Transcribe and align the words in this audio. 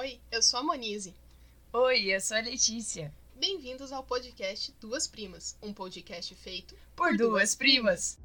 Oi, 0.00 0.18
eu 0.32 0.42
sou 0.42 0.60
a 0.60 0.62
Monize. 0.62 1.14
Oi, 1.74 2.14
eu 2.14 2.20
sou 2.22 2.36
a 2.36 2.40
Letícia. 2.40 3.12
Bem-vindos 3.36 3.92
ao 3.92 4.02
podcast 4.02 4.72
Duas 4.80 5.06
Primas, 5.06 5.56
um 5.62 5.74
podcast 5.74 6.34
feito 6.36 6.74
Por 6.96 7.18
duas 7.18 7.54
primas. 7.54 8.18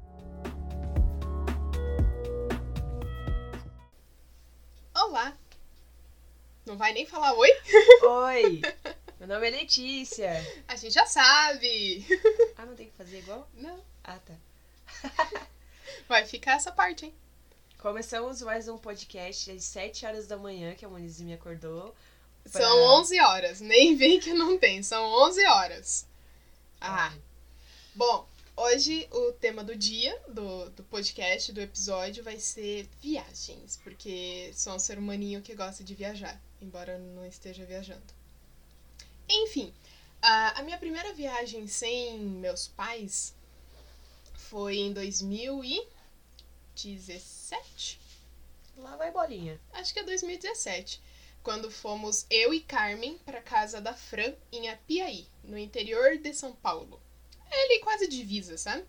Olá! 4.94 5.36
Não 6.64 6.76
vai 6.76 6.92
nem 6.92 7.06
falar 7.06 7.34
oi? 7.34 7.50
Oi, 8.02 8.62
meu 9.20 9.28
nome 9.28 9.46
é 9.48 9.50
Letícia. 9.50 10.32
A 10.66 10.74
gente 10.76 10.94
já 10.94 11.06
sabe! 11.06 12.04
Ah, 12.56 12.66
não 12.66 12.74
tem 12.74 12.88
que 12.88 12.96
fazer 12.96 13.18
igual? 13.18 13.48
Não, 13.54 13.84
Ah, 14.02 14.18
tá. 14.18 14.34
vai 16.08 16.24
ficar 16.26 16.52
essa 16.56 16.72
parte, 16.72 17.06
hein? 17.06 17.14
Começamos 17.78 18.40
mais 18.42 18.68
um 18.68 18.78
podcast 18.78 19.50
às 19.50 19.64
7 19.64 20.06
horas 20.06 20.26
da 20.26 20.36
manhã, 20.36 20.74
que 20.74 20.84
a 20.84 20.88
Monize 20.88 21.22
me 21.24 21.34
acordou. 21.34 21.94
pra- 22.50 22.60
São 22.60 22.82
11 23.00 23.20
horas, 23.20 23.60
nem 23.60 23.96
vem 23.96 24.18
que 24.20 24.32
não 24.32 24.58
tem, 24.58 24.82
são 24.82 25.04
11 25.24 25.44
horas. 25.46 26.06
Ah, 26.80 27.12
bom, 27.94 28.26
hoje 28.56 29.06
o 29.10 29.32
tema 29.32 29.62
do 29.64 29.74
dia, 29.76 30.16
do, 30.28 30.70
do 30.70 30.82
podcast, 30.84 31.52
do 31.52 31.60
episódio, 31.60 32.22
vai 32.24 32.38
ser 32.38 32.88
viagens, 33.00 33.78
porque 33.82 34.50
sou 34.54 34.74
um 34.74 34.78
ser 34.78 34.98
humaninho 34.98 35.42
que 35.42 35.54
gosta 35.54 35.82
de 35.84 35.94
viajar, 35.94 36.40
embora 36.62 36.98
não 36.98 37.26
esteja 37.26 37.64
viajando. 37.64 38.14
Enfim, 39.28 39.72
a, 40.22 40.60
a 40.60 40.62
minha 40.62 40.78
primeira 40.78 41.12
viagem 41.12 41.66
sem 41.66 42.18
meus 42.18 42.68
pais 42.68 43.34
foi 44.34 44.76
em 44.78 44.92
2017. 46.76 47.98
Lá 48.76 48.96
vai 48.96 49.10
bolinha. 49.10 49.58
acho 49.72 49.94
que 49.94 50.00
é 50.00 50.04
2017, 50.04 51.00
quando 51.42 51.70
fomos 51.70 52.26
eu 52.28 52.52
e 52.52 52.60
Carmen 52.60 53.16
para 53.24 53.40
casa 53.40 53.80
da 53.80 53.94
Fran 53.94 54.34
em 54.52 54.68
Apiaí, 54.68 55.26
no 55.42 55.56
interior 55.56 56.18
de 56.18 56.34
São 56.34 56.52
Paulo. 56.54 57.00
É 57.50 57.64
ali 57.64 57.80
quase 57.80 58.06
divisa, 58.06 58.58
sabe? 58.58 58.84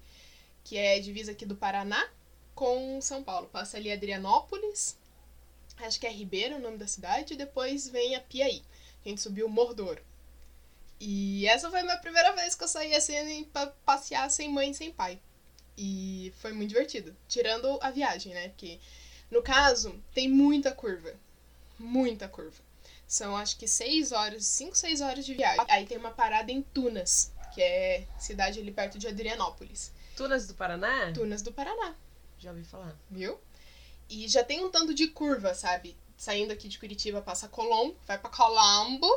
Que 0.65 0.77
é 0.77 0.99
divisa 0.99 1.31
aqui 1.31 1.45
do 1.45 1.55
Paraná 1.55 2.11
com 2.53 2.99
São 2.99 3.23
Paulo. 3.23 3.47
Passa 3.47 3.77
ali 3.77 3.89
Adrianópolis, 3.89 4.97
acho 5.77 5.97
que 5.97 6.07
é 6.07 6.11
Ribeira 6.11 6.57
o 6.57 6.59
nome 6.59 6.77
da 6.77 6.87
cidade, 6.87 7.35
e 7.35 7.37
depois 7.37 7.87
vem 7.87 8.15
Apiaí. 8.15 8.63
A 9.05 9.07
gente 9.07 9.21
subiu 9.21 9.45
o 9.45 9.49
Morro 9.49 9.73
do 9.73 9.85
Ouro. 9.85 10.05
E 10.99 11.47
essa 11.47 11.69
foi 11.69 11.79
a 11.79 11.83
minha 11.83 11.97
primeira 11.99 12.33
vez 12.33 12.53
que 12.53 12.63
eu 12.65 12.67
saí 12.67 12.93
assim 12.93 13.45
pra 13.45 13.67
passear 13.85 14.29
sem 14.29 14.49
mãe 14.49 14.71
e 14.71 14.73
sem 14.73 14.91
pai. 14.91 15.21
E 15.77 16.33
foi 16.39 16.51
muito 16.53 16.69
divertido. 16.69 17.15
Tirando 17.27 17.77
a 17.81 17.91
viagem, 17.91 18.33
né? 18.33 18.49
Porque 18.49 18.79
no 19.29 19.41
caso, 19.41 19.93
tem 20.13 20.27
muita 20.29 20.71
curva. 20.71 21.13
Muita 21.77 22.27
curva. 22.27 22.57
São 23.07 23.37
acho 23.37 23.57
que 23.57 23.67
6 23.67 24.11
horas, 24.11 24.45
5, 24.45 24.75
6 24.75 25.01
horas 25.01 25.25
de 25.25 25.33
viagem. 25.33 25.63
Aí 25.69 25.85
tem 25.85 25.97
uma 25.97 26.11
parada 26.11 26.51
em 26.51 26.61
Tunas, 26.61 27.31
que 27.53 27.61
é 27.61 28.05
cidade 28.19 28.59
ali 28.59 28.71
perto 28.71 28.97
de 28.97 29.07
Adrianópolis. 29.07 29.91
Tunas 30.15 30.47
do 30.47 30.55
Paraná? 30.55 31.11
Tunas 31.13 31.41
do 31.41 31.53
Paraná, 31.53 31.95
Já 32.39 32.49
ouvi 32.51 32.63
falar. 32.63 32.97
viu? 33.09 33.39
E 34.09 34.27
já 34.27 34.43
tem 34.43 34.63
um 34.65 34.71
tanto 34.71 34.93
de 34.93 35.07
curva, 35.07 35.53
sabe? 35.53 35.95
Saindo 36.17 36.51
aqui 36.51 36.67
de 36.67 36.79
Curitiba, 36.79 37.21
passa 37.21 37.47
Colombo, 37.47 37.95
vai 38.07 38.17
pra 38.17 38.29
Colombo. 38.29 39.07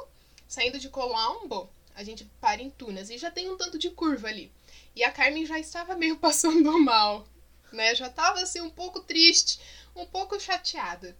Saindo 0.47 0.79
de 0.79 0.89
Colombo, 0.89 1.71
a 1.95 2.05
gente 2.05 2.25
para 2.41 2.61
em 2.63 2.71
Tunas. 2.71 3.09
E 3.09 3.17
já 3.17 3.31
tem 3.31 3.49
um 3.49 3.57
tanto 3.57 3.79
de 3.79 3.91
curva 3.91 4.29
ali. 4.29 4.53
E 4.95 5.03
a 5.05 5.11
Carmen 5.13 5.47
já 5.47 5.59
estava 5.59 5.95
meio 5.97 6.17
passando 6.21 6.79
mal, 6.81 7.27
né? 7.73 7.95
Já 7.95 8.07
estava 8.09 8.41
assim 8.41 8.61
um 8.61 8.71
pouco 8.71 9.01
triste, 9.01 9.61
um 9.95 10.07
pouco 10.07 10.39
chateada. 10.39 11.17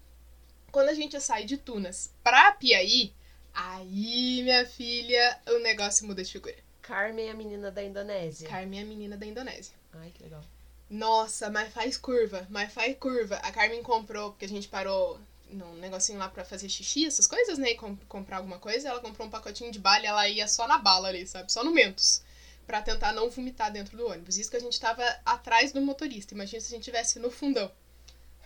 Quando 0.71 0.89
a 0.89 0.95
gente 0.95 1.21
sai 1.21 1.45
de 1.45 1.57
Tunas 1.57 2.13
pra 2.23 2.53
Piaí, 2.53 3.13
aí, 3.53 4.43
minha 4.43 4.65
filha, 4.67 5.41
o 5.49 5.59
negócio 5.59 6.07
muda 6.07 6.23
de 6.23 6.31
figura. 6.31 6.57
Carmen 6.83 7.29
é 7.29 7.31
a 7.31 7.35
menina 7.35 7.71
da 7.71 7.83
Indonésia. 7.83 8.49
Carmen 8.49 8.81
é 8.81 8.83
a 8.83 8.87
menina 8.87 9.17
da 9.17 9.27
Indonésia. 9.27 9.75
Ai, 9.93 10.11
que 10.11 10.23
legal. 10.23 10.43
Nossa, 10.89 11.51
mas 11.51 11.73
faz 11.73 11.97
curva, 11.97 12.47
mas 12.51 12.73
faz 12.73 12.97
curva. 12.99 13.37
A 13.37 13.53
Carmen 13.53 13.83
comprou, 13.83 14.31
porque 14.31 14.45
a 14.45 14.49
gente 14.49 14.67
parou 14.69 15.21
num 15.49 15.75
negocinho 15.75 16.19
lá 16.19 16.29
pra 16.29 16.45
fazer 16.45 16.69
xixi, 16.69 17.07
essas 17.07 17.27
coisas, 17.27 17.59
né? 17.59 17.71
E 17.71 17.75
com- 17.77 17.97
comprar 18.09 18.39
alguma 18.39 18.59
coisa. 18.59 18.89
Ela 18.89 19.01
comprou 19.01 19.27
um 19.27 19.31
pacotinho 19.31 19.71
de 19.71 19.79
bala 19.79 20.03
e 20.03 20.07
ela 20.07 20.29
ia 20.29 20.49
só 20.49 20.67
na 20.67 20.79
bala 20.79 21.09
ali, 21.09 21.27
sabe? 21.27 21.53
Só 21.53 21.63
no 21.63 21.73
Mentos. 21.73 22.23
Pra 22.71 22.81
tentar 22.81 23.13
não 23.13 23.29
vomitar 23.29 23.73
dentro 23.73 23.97
do 23.97 24.07
ônibus. 24.07 24.39
Isso 24.39 24.49
que 24.49 24.57
a 24.57 24.61
gente 24.61 24.79
tava 24.79 25.03
atrás 25.25 25.73
do 25.73 25.81
motorista. 25.81 26.35
Imagina 26.35 26.61
se 26.61 26.69
a 26.69 26.77
gente 26.77 26.85
tivesse 26.85 27.19
no 27.19 27.29
fundão. 27.29 27.69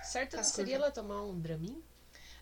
Certo 0.02 0.38
não 0.38 0.42
seria 0.42 0.76
ela 0.76 0.90
tomar 0.90 1.20
um 1.24 1.38
Dramin? 1.38 1.84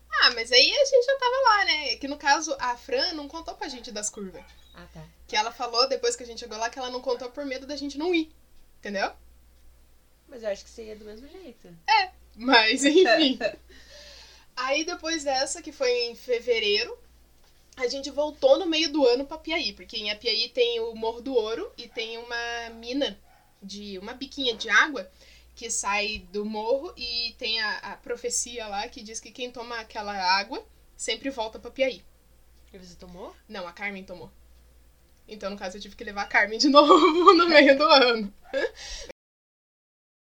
Ah, 0.09 0.31
mas 0.33 0.49
aí 0.53 0.71
a 0.71 0.85
gente 0.85 1.05
já 1.05 1.17
tava 1.17 1.35
lá, 1.43 1.65
né? 1.65 1.95
Que 1.97 2.07
no 2.07 2.17
caso, 2.17 2.55
a 2.57 2.77
Fran 2.77 3.11
não 3.15 3.27
contou 3.27 3.53
pra 3.55 3.67
gente 3.67 3.91
das 3.91 4.09
curvas. 4.09 4.45
Ah, 4.73 4.87
tá. 4.93 5.05
Que 5.27 5.35
ela 5.35 5.51
falou 5.51 5.89
depois 5.89 6.15
que 6.15 6.23
a 6.23 6.25
gente 6.25 6.39
chegou 6.39 6.57
lá 6.57 6.69
que 6.69 6.79
ela 6.79 6.89
não 6.89 7.01
contou 7.01 7.29
por 7.29 7.45
medo 7.45 7.67
da 7.67 7.75
gente 7.75 7.97
não 7.97 8.15
ir. 8.15 8.33
Entendeu? 8.79 9.11
Mas 10.29 10.41
eu 10.41 10.51
acho 10.51 10.63
que 10.63 10.69
seria 10.69 10.95
do 10.95 11.03
mesmo 11.03 11.27
jeito. 11.27 11.67
Mas, 12.33 12.85
enfim. 12.87 13.37
Aí 14.55 14.85
depois 14.85 15.25
dessa, 15.25 15.61
que 15.61 15.73
foi 15.73 15.91
em 16.05 16.15
fevereiro, 16.15 16.97
a 17.75 17.87
gente 17.87 18.09
voltou 18.09 18.59
no 18.59 18.65
meio 18.65 18.91
do 18.91 19.05
ano 19.05 19.25
pra 19.25 19.37
Piaí, 19.37 19.73
porque 19.73 19.97
em 19.97 20.11
Apiaí 20.11 20.49
tem 20.49 20.79
o 20.79 20.93
Morro 20.95 21.21
do 21.21 21.33
Ouro 21.33 21.71
e 21.77 21.87
tem 21.87 22.17
uma 22.17 22.69
mina 22.75 23.19
de 23.61 23.97
uma 23.97 24.13
biquinha 24.13 24.55
de 24.55 24.69
água 24.69 25.09
que 25.55 25.69
sai 25.69 26.19
do 26.31 26.43
morro 26.43 26.93
e 26.97 27.35
tem 27.37 27.61
a, 27.61 27.77
a 27.77 27.97
profecia 27.97 28.67
lá 28.67 28.87
que 28.87 29.03
diz 29.03 29.19
que 29.19 29.31
quem 29.31 29.51
toma 29.51 29.79
aquela 29.79 30.13
água 30.13 30.65
sempre 30.95 31.29
volta 31.29 31.59
pra 31.59 31.71
Piaí. 31.71 32.03
E 32.71 32.77
você 32.77 32.95
tomou? 32.95 33.35
Não, 33.47 33.67
a 33.67 33.71
Carmen 33.71 34.03
tomou. 34.03 34.31
Então, 35.27 35.49
no 35.49 35.57
caso, 35.57 35.77
eu 35.77 35.81
tive 35.81 35.95
que 35.95 36.03
levar 36.03 36.23
a 36.23 36.27
Carmen 36.27 36.57
de 36.57 36.67
novo 36.69 37.33
no 37.33 37.47
meio 37.47 37.77
do 37.77 37.83
ano. 37.83 38.33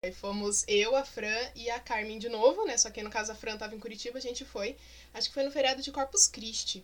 Aí 0.04 0.12
fomos 0.12 0.66
eu, 0.68 0.96
a 0.96 1.06
Fran 1.06 1.52
e 1.56 1.70
a 1.70 1.80
Carmen 1.80 2.20
de 2.20 2.28
novo, 2.28 2.66
né? 2.66 2.78
Só 2.78 2.90
que 2.90 3.04
no 3.04 3.10
caso 3.10 3.32
a 3.32 3.36
Fran 3.36 3.58
tava 3.58 3.76
em 3.76 3.80
Curitiba, 3.80 4.18
a 4.18 4.22
gente 4.22 4.44
foi. 4.44 4.76
Acho 5.14 5.30
que 5.30 5.34
foi 5.34 5.44
no 5.44 5.52
feriado 5.52 5.82
de 5.82 5.92
Corpus 5.92 6.28
Christi. 6.28 6.84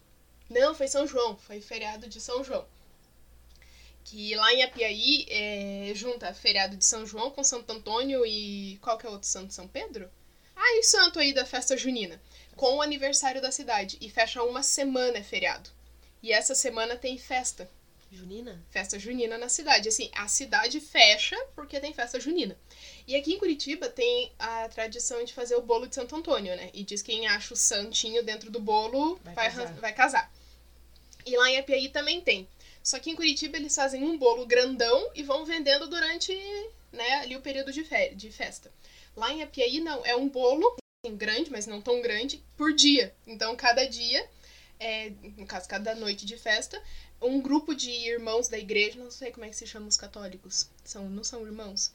Não, 0.50 0.74
foi 0.76 0.88
São 0.88 1.06
João. 1.08 1.38
Foi 1.38 1.62
feriado 1.62 2.08
de 2.08 2.20
São 2.22 2.44
João. 2.44 2.66
Que 4.04 4.36
lá 4.36 4.54
em 4.54 4.64
Apiaí 4.64 5.26
é, 5.30 5.92
junta 5.94 6.34
feriado 6.34 6.78
de 6.78 6.86
São 6.86 7.06
João 7.06 7.30
com 7.32 7.44
Santo 7.44 7.72
Antônio 7.72 8.26
e. 8.26 8.78
Qual 8.82 8.98
que 8.98 9.06
é 9.06 9.10
o 9.10 9.14
outro 9.14 9.28
santo? 9.28 9.54
São 9.54 9.68
Pedro? 9.68 10.10
Ah, 10.56 10.78
e 10.78 10.84
santo 10.84 11.20
aí 11.20 11.34
da 11.34 11.46
festa 11.46 11.76
junina. 11.76 12.22
Com 12.56 12.78
o 12.78 12.82
aniversário 12.82 13.42
da 13.42 13.52
cidade. 13.52 13.98
E 14.00 14.10
fecha 14.10 14.42
uma 14.44 14.64
semana 14.64 15.22
feriado. 15.24 15.70
E 16.24 16.32
essa 16.32 16.56
semana 16.56 16.96
tem 16.96 17.18
festa. 17.18 17.70
Junina? 18.12 18.64
Festa 18.70 18.98
junina 18.98 19.38
na 19.38 19.50
cidade. 19.50 19.90
Assim, 19.90 20.10
a 20.14 20.28
cidade 20.28 20.80
fecha 20.80 21.36
porque 21.54 21.80
tem 21.80 21.94
festa 21.94 22.20
junina. 22.20 22.58
E 23.06 23.16
aqui 23.16 23.34
em 23.34 23.38
Curitiba 23.38 23.90
tem 23.90 24.32
a 24.40 24.70
tradição 24.70 25.24
de 25.24 25.34
fazer 25.34 25.56
o 25.56 25.62
bolo 25.62 25.88
de 25.88 25.96
Santo 25.96 26.16
Antônio, 26.16 26.56
né? 26.56 26.70
E 26.74 26.84
diz 26.84 27.02
que 27.02 27.12
quem 27.12 27.28
acha 27.28 27.54
o 27.54 27.58
santinho 27.58 28.24
dentro 28.24 28.50
do 28.50 28.60
bolo 28.60 29.20
Vai 29.24 29.34
vai, 29.36 29.52
casar. 29.52 29.74
vai 29.74 29.94
casar. 29.94 30.34
E 31.28 31.36
lá 31.36 31.50
em 31.50 31.58
Apiaí 31.58 31.90
também 31.90 32.22
tem. 32.22 32.48
Só 32.82 32.98
que 33.00 33.10
em 33.10 33.16
Curitiba 33.16 33.58
eles 33.58 33.76
fazem 33.76 34.02
um 34.02 34.18
bolo 34.18 34.46
grandão 34.46 35.12
e 35.14 35.22
vão 35.22 35.44
vendendo 35.44 35.88
durante 35.88 36.34
né, 36.90 37.16
ali 37.16 37.36
o 37.36 37.42
período 37.42 37.74
de, 37.74 37.84
fe 37.84 38.16
de 38.16 38.32
festa. 38.32 38.72
Lá 39.14 39.30
em 39.34 39.44
Apiaí 39.44 39.82
não, 39.82 40.06
é 40.06 40.16
um 40.16 40.30
bolo 40.30 40.78
assim, 41.04 41.18
grande, 41.18 41.52
mas 41.52 41.68
não 41.68 41.82
tão 41.82 42.02
grande, 42.02 42.42
por 42.56 42.74
dia. 42.74 43.14
Então 43.28 43.58
cada 43.58 43.86
dia, 43.86 44.26
é, 44.80 45.12
no 45.36 45.46
caso, 45.46 45.68
cada 45.68 45.96
noite 45.96 46.26
de 46.26 46.38
festa, 46.38 46.82
um 47.22 47.42
grupo 47.42 47.76
de 47.76 47.92
irmãos 47.92 48.48
da 48.48 48.58
igreja, 48.58 48.98
não 48.98 49.12
sei 49.12 49.32
como 49.32 49.46
é 49.46 49.50
que 49.50 49.56
se 49.58 49.68
chama 49.68 49.88
os 49.88 49.98
católicos. 49.98 50.70
São, 50.86 51.10
não 51.10 51.26
são 51.26 51.46
irmãos? 51.46 51.92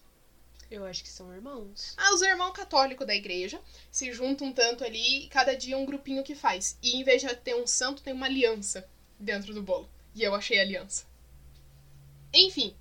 Eu 0.71 0.85
acho 0.85 1.03
que 1.03 1.09
são 1.09 1.33
irmãos. 1.35 1.95
Ah, 1.97 2.15
os 2.15 2.21
irmãos 2.21 2.53
católicos 2.53 3.07
da 3.07 3.15
igreja 3.15 3.59
se 3.91 4.13
juntam 4.13 4.49
um 4.49 4.53
tanto 4.53 4.85
ali 4.85 5.27
cada 5.29 5.55
dia 5.55 5.79
um 5.79 5.87
grupinho 5.87 6.23
que 6.23 6.35
faz. 6.35 6.77
E 6.83 6.97
em 6.97 7.05
vez 7.05 7.23
de 7.23 7.35
ter 7.37 7.55
um 7.55 7.67
santo, 7.67 8.03
tem 8.03 8.13
uma 8.13 8.27
aliança 8.27 8.87
dentro 9.23 9.55
do 9.55 9.63
bolo. 9.63 9.89
E 10.15 10.23
eu 10.23 10.35
achei 10.35 10.59
a 10.59 10.63
aliança. 10.63 11.05
Enfim, 12.33 12.75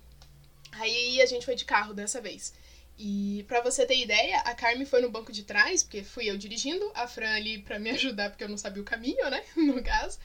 aí 0.72 1.20
a 1.20 1.26
gente 1.26 1.44
foi 1.44 1.54
de 1.54 1.64
carro 1.64 1.94
dessa 1.94 2.20
vez. 2.20 2.52
E 2.98 3.44
pra 3.48 3.62
você 3.62 3.86
ter 3.86 3.96
ideia, 3.96 4.38
a 4.40 4.54
Carmen 4.54 4.84
foi 4.84 5.00
no 5.00 5.10
banco 5.10 5.32
de 5.32 5.44
trás, 5.44 5.82
porque 5.82 6.02
fui 6.04 6.30
eu 6.30 6.36
dirigindo, 6.36 6.90
a 6.94 7.06
Fran 7.06 7.32
ali 7.32 7.58
pra 7.62 7.78
me 7.78 7.90
ajudar, 7.92 8.30
porque 8.30 8.44
eu 8.44 8.48
não 8.48 8.58
sabia 8.58 8.82
o 8.82 8.84
caminho, 8.84 9.28
né? 9.30 9.42
No 9.56 9.82
caso. 9.82 10.18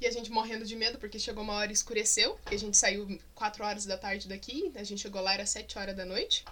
E 0.00 0.06
a 0.06 0.10
gente 0.10 0.30
morrendo 0.30 0.64
de 0.64 0.74
medo, 0.74 0.98
porque 0.98 1.18
chegou 1.18 1.44
uma 1.44 1.54
hora 1.54 1.70
e 1.70 1.74
escureceu, 1.74 2.34
porque 2.34 2.56
a 2.56 2.58
gente 2.58 2.76
saiu 2.76 3.18
4 3.34 3.64
horas 3.64 3.86
da 3.86 3.96
tarde 3.96 4.28
daqui, 4.28 4.72
a 4.74 4.82
gente 4.82 5.00
chegou 5.00 5.22
lá, 5.22 5.34
era 5.34 5.46
7 5.46 5.78
horas 5.78 5.96
da 5.96 6.04
noite. 6.04 6.44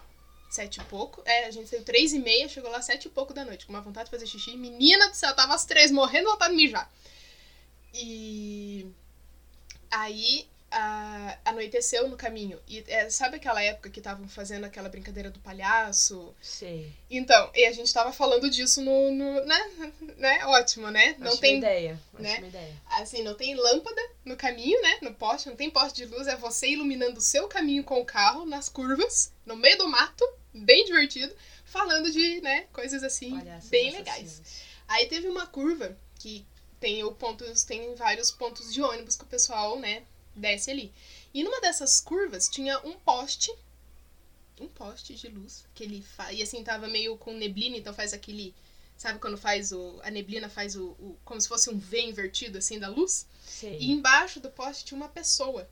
Sete 0.53 0.79
e 0.79 0.83
pouco. 0.83 1.23
É, 1.25 1.47
a 1.47 1.51
gente 1.51 1.67
saiu 1.67 1.83
três 1.83 2.13
e 2.13 2.19
meia, 2.19 2.47
chegou 2.47 2.69
lá 2.69 2.79
sete 2.79 3.05
e 3.05 3.09
pouco 3.09 3.33
da 3.33 3.43
noite, 3.43 3.65
com 3.65 3.73
uma 3.73 3.81
vontade 3.81 4.05
de 4.05 4.11
fazer 4.11 4.27
xixi. 4.27 4.55
Menina 4.55 5.09
do 5.09 5.15
céu, 5.15 5.35
tava 5.35 5.55
às 5.55 5.65
três 5.65 5.89
morrendo 5.89 6.25
de 6.25 6.31
vontade 6.31 6.55
de 6.55 6.57
mijar. 6.61 6.91
E 7.91 8.85
aí 9.93 10.47
a- 10.71 11.37
anoiteceu 11.45 12.07
no 12.07 12.17
caminho. 12.17 12.59
E 12.67 12.83
é, 12.87 13.07
sabe 13.09 13.35
aquela 13.35 13.61
época 13.61 13.91
que 13.91 13.99
estavam 13.99 14.27
fazendo 14.27 14.63
aquela 14.65 14.89
brincadeira 14.89 15.29
do 15.29 15.39
palhaço? 15.39 16.33
Sei. 16.41 16.91
Então, 17.09 17.51
e 17.53 17.65
a 17.65 17.71
gente 17.71 17.93
tava 17.93 18.11
falando 18.11 18.49
disso 18.49 18.81
no. 18.81 19.11
no 19.11 19.45
né? 19.45 19.91
né? 20.17 20.45
Ótimo, 20.47 20.89
né? 20.89 21.15
Não 21.19 21.27
Ótima 21.27 21.41
tem. 21.41 21.57
ideia. 21.59 21.99
né? 22.17 22.31
Ótima 22.31 22.47
ideia. 22.47 22.73
Assim, 22.89 23.21
não 23.23 23.35
tem 23.35 23.53
lâmpada 23.55 24.01
no 24.25 24.35
caminho, 24.35 24.81
né? 24.81 24.97
No 25.03 25.13
poste, 25.13 25.47
não 25.49 25.55
tem 25.55 25.69
poste 25.69 26.05
de 26.05 26.05
luz, 26.13 26.27
é 26.27 26.35
você 26.35 26.67
iluminando 26.69 27.19
o 27.19 27.21
seu 27.21 27.47
caminho 27.47 27.83
com 27.83 27.99
o 28.01 28.05
carro 28.05 28.43
nas 28.45 28.67
curvas, 28.67 29.31
no 29.45 29.55
meio 29.55 29.77
do 29.77 29.87
mato, 29.87 30.25
bem 30.53 30.85
divertido, 30.85 31.35
falando 31.65 32.11
de, 32.11 32.41
né, 32.41 32.65
coisas 32.73 33.03
assim, 33.03 33.37
Palhaços 33.37 33.69
bem 33.69 33.89
assassinos. 33.89 34.07
legais. 34.39 34.63
Aí 34.87 35.05
teve 35.07 35.27
uma 35.27 35.45
curva 35.47 35.95
que 36.19 36.45
tem 36.83 37.01
o 37.01 37.13
pontos, 37.13 37.63
tem 37.63 37.95
vários 37.95 38.29
pontos 38.29 38.73
de 38.73 38.81
ônibus 38.81 39.15
que 39.15 39.23
o 39.23 39.27
pessoal, 39.27 39.79
né, 39.79 40.03
desce 40.35 40.69
ali. 40.69 40.91
E 41.33 41.41
numa 41.41 41.61
dessas 41.61 42.01
curvas 42.01 42.49
tinha 42.49 42.77
um 42.79 42.91
poste, 42.91 43.55
um 44.59 44.67
poste 44.67 45.15
de 45.15 45.29
luz, 45.29 45.63
que 45.73 45.85
ele 45.85 46.01
fa... 46.01 46.33
e 46.33 46.41
assim 46.41 46.61
tava 46.61 46.89
meio 46.89 47.15
com 47.15 47.31
neblina, 47.31 47.77
então 47.77 47.93
faz 47.93 48.11
aquele, 48.11 48.53
sabe 48.97 49.17
quando 49.19 49.37
faz 49.37 49.71
o 49.71 49.97
a 50.03 50.11
neblina 50.11 50.49
faz 50.49 50.75
o, 50.75 50.87
o 50.99 51.17
como 51.23 51.39
se 51.39 51.47
fosse 51.47 51.69
um 51.69 51.79
V 51.79 52.01
invertido 52.01 52.57
assim 52.57 52.77
da 52.77 52.89
luz? 52.89 53.27
Sei. 53.45 53.77
E 53.79 53.89
embaixo 53.89 54.41
do 54.41 54.49
poste 54.49 54.83
tinha 54.83 54.97
uma 54.97 55.07
pessoa 55.07 55.69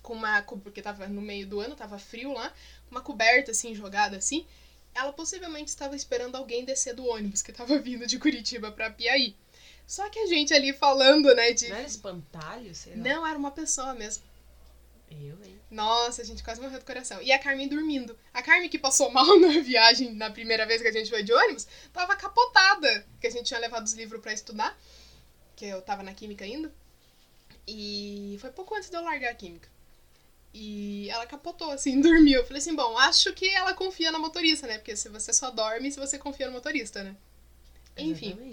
com 0.00 0.14
uma 0.14 0.40
porque 0.64 0.80
tava 0.80 1.06
no 1.06 1.20
meio 1.20 1.46
do 1.46 1.60
ano, 1.60 1.76
tava 1.76 1.98
frio 1.98 2.32
lá, 2.32 2.50
uma 2.90 3.02
coberta 3.02 3.50
assim 3.50 3.74
jogada 3.74 4.16
assim. 4.16 4.46
Ela 4.94 5.12
possivelmente 5.12 5.68
estava 5.68 5.94
esperando 5.94 6.36
alguém 6.36 6.64
descer 6.64 6.94
do 6.94 7.06
ônibus 7.06 7.42
que 7.42 7.52
tava 7.52 7.76
vindo 7.78 8.06
de 8.06 8.18
Curitiba 8.18 8.72
pra 8.72 8.90
Piaí. 8.90 9.36
Só 9.92 10.08
que 10.08 10.18
a 10.20 10.26
gente 10.26 10.54
ali 10.54 10.72
falando, 10.72 11.34
né, 11.34 11.52
de 11.52 11.68
Não 11.68 11.76
era 11.76 11.86
espantalho? 11.86 12.74
Sei 12.74 12.96
lá. 12.96 13.02
não 13.02 13.26
era 13.26 13.38
uma 13.38 13.50
pessoa 13.50 13.92
mesmo. 13.92 14.24
Eu, 15.10 15.36
hein? 15.44 15.60
Nossa, 15.70 16.22
a 16.22 16.24
gente 16.24 16.42
quase 16.42 16.62
morreu 16.62 16.78
do 16.78 16.84
coração. 16.86 17.20
E 17.20 17.30
a 17.30 17.38
Carmen 17.38 17.68
dormindo. 17.68 18.18
A 18.32 18.42
Carmen 18.42 18.70
que 18.70 18.78
passou 18.78 19.10
mal 19.12 19.38
na 19.38 19.60
viagem, 19.60 20.14
na 20.14 20.30
primeira 20.30 20.64
vez 20.64 20.80
que 20.80 20.88
a 20.88 20.92
gente 20.92 21.10
foi 21.10 21.22
de 21.22 21.30
ônibus, 21.30 21.68
tava 21.92 22.16
capotada. 22.16 23.06
Que 23.20 23.26
a 23.26 23.30
gente 23.30 23.44
tinha 23.44 23.60
levado 23.60 23.84
os 23.84 23.92
livros 23.92 24.22
pra 24.22 24.32
estudar. 24.32 24.74
Que 25.54 25.66
eu 25.66 25.82
tava 25.82 26.02
na 26.02 26.14
química 26.14 26.46
ainda. 26.46 26.72
E 27.68 28.38
foi 28.40 28.50
pouco 28.50 28.74
antes 28.74 28.88
de 28.88 28.96
eu 28.96 29.02
largar 29.02 29.30
a 29.30 29.34
química. 29.34 29.68
E 30.54 31.10
ela 31.10 31.26
capotou, 31.26 31.70
assim, 31.70 32.00
dormiu. 32.00 32.40
Eu 32.40 32.46
falei 32.46 32.62
assim, 32.62 32.74
bom, 32.74 32.96
acho 32.96 33.30
que 33.34 33.46
ela 33.50 33.74
confia 33.74 34.10
na 34.10 34.18
motorista, 34.18 34.66
né? 34.66 34.78
Porque 34.78 34.96
se 34.96 35.10
você 35.10 35.34
só 35.34 35.50
dorme 35.50 35.92
se 35.92 36.00
você 36.00 36.18
confia 36.18 36.46
no 36.46 36.54
motorista, 36.54 37.02
né? 37.04 37.14
Enfim. 37.98 38.51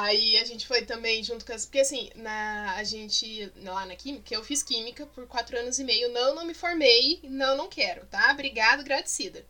Aí 0.00 0.38
a 0.38 0.44
gente 0.46 0.66
foi 0.66 0.86
também 0.86 1.22
junto 1.22 1.44
com 1.44 1.52
as. 1.52 1.66
Porque 1.66 1.80
assim, 1.80 2.10
na, 2.14 2.74
a 2.76 2.84
gente. 2.84 3.52
Lá 3.56 3.84
na 3.84 3.94
Química, 3.94 4.34
eu 4.34 4.42
fiz 4.42 4.62
Química 4.62 5.04
por 5.06 5.26
quatro 5.26 5.58
anos 5.58 5.78
e 5.78 5.84
meio. 5.84 6.10
Não, 6.10 6.34
não 6.34 6.46
me 6.46 6.54
formei. 6.54 7.20
Não, 7.22 7.54
não 7.54 7.68
quero, 7.68 8.06
tá? 8.06 8.32
Obrigado, 8.32 8.80
agradecida. 8.80 9.44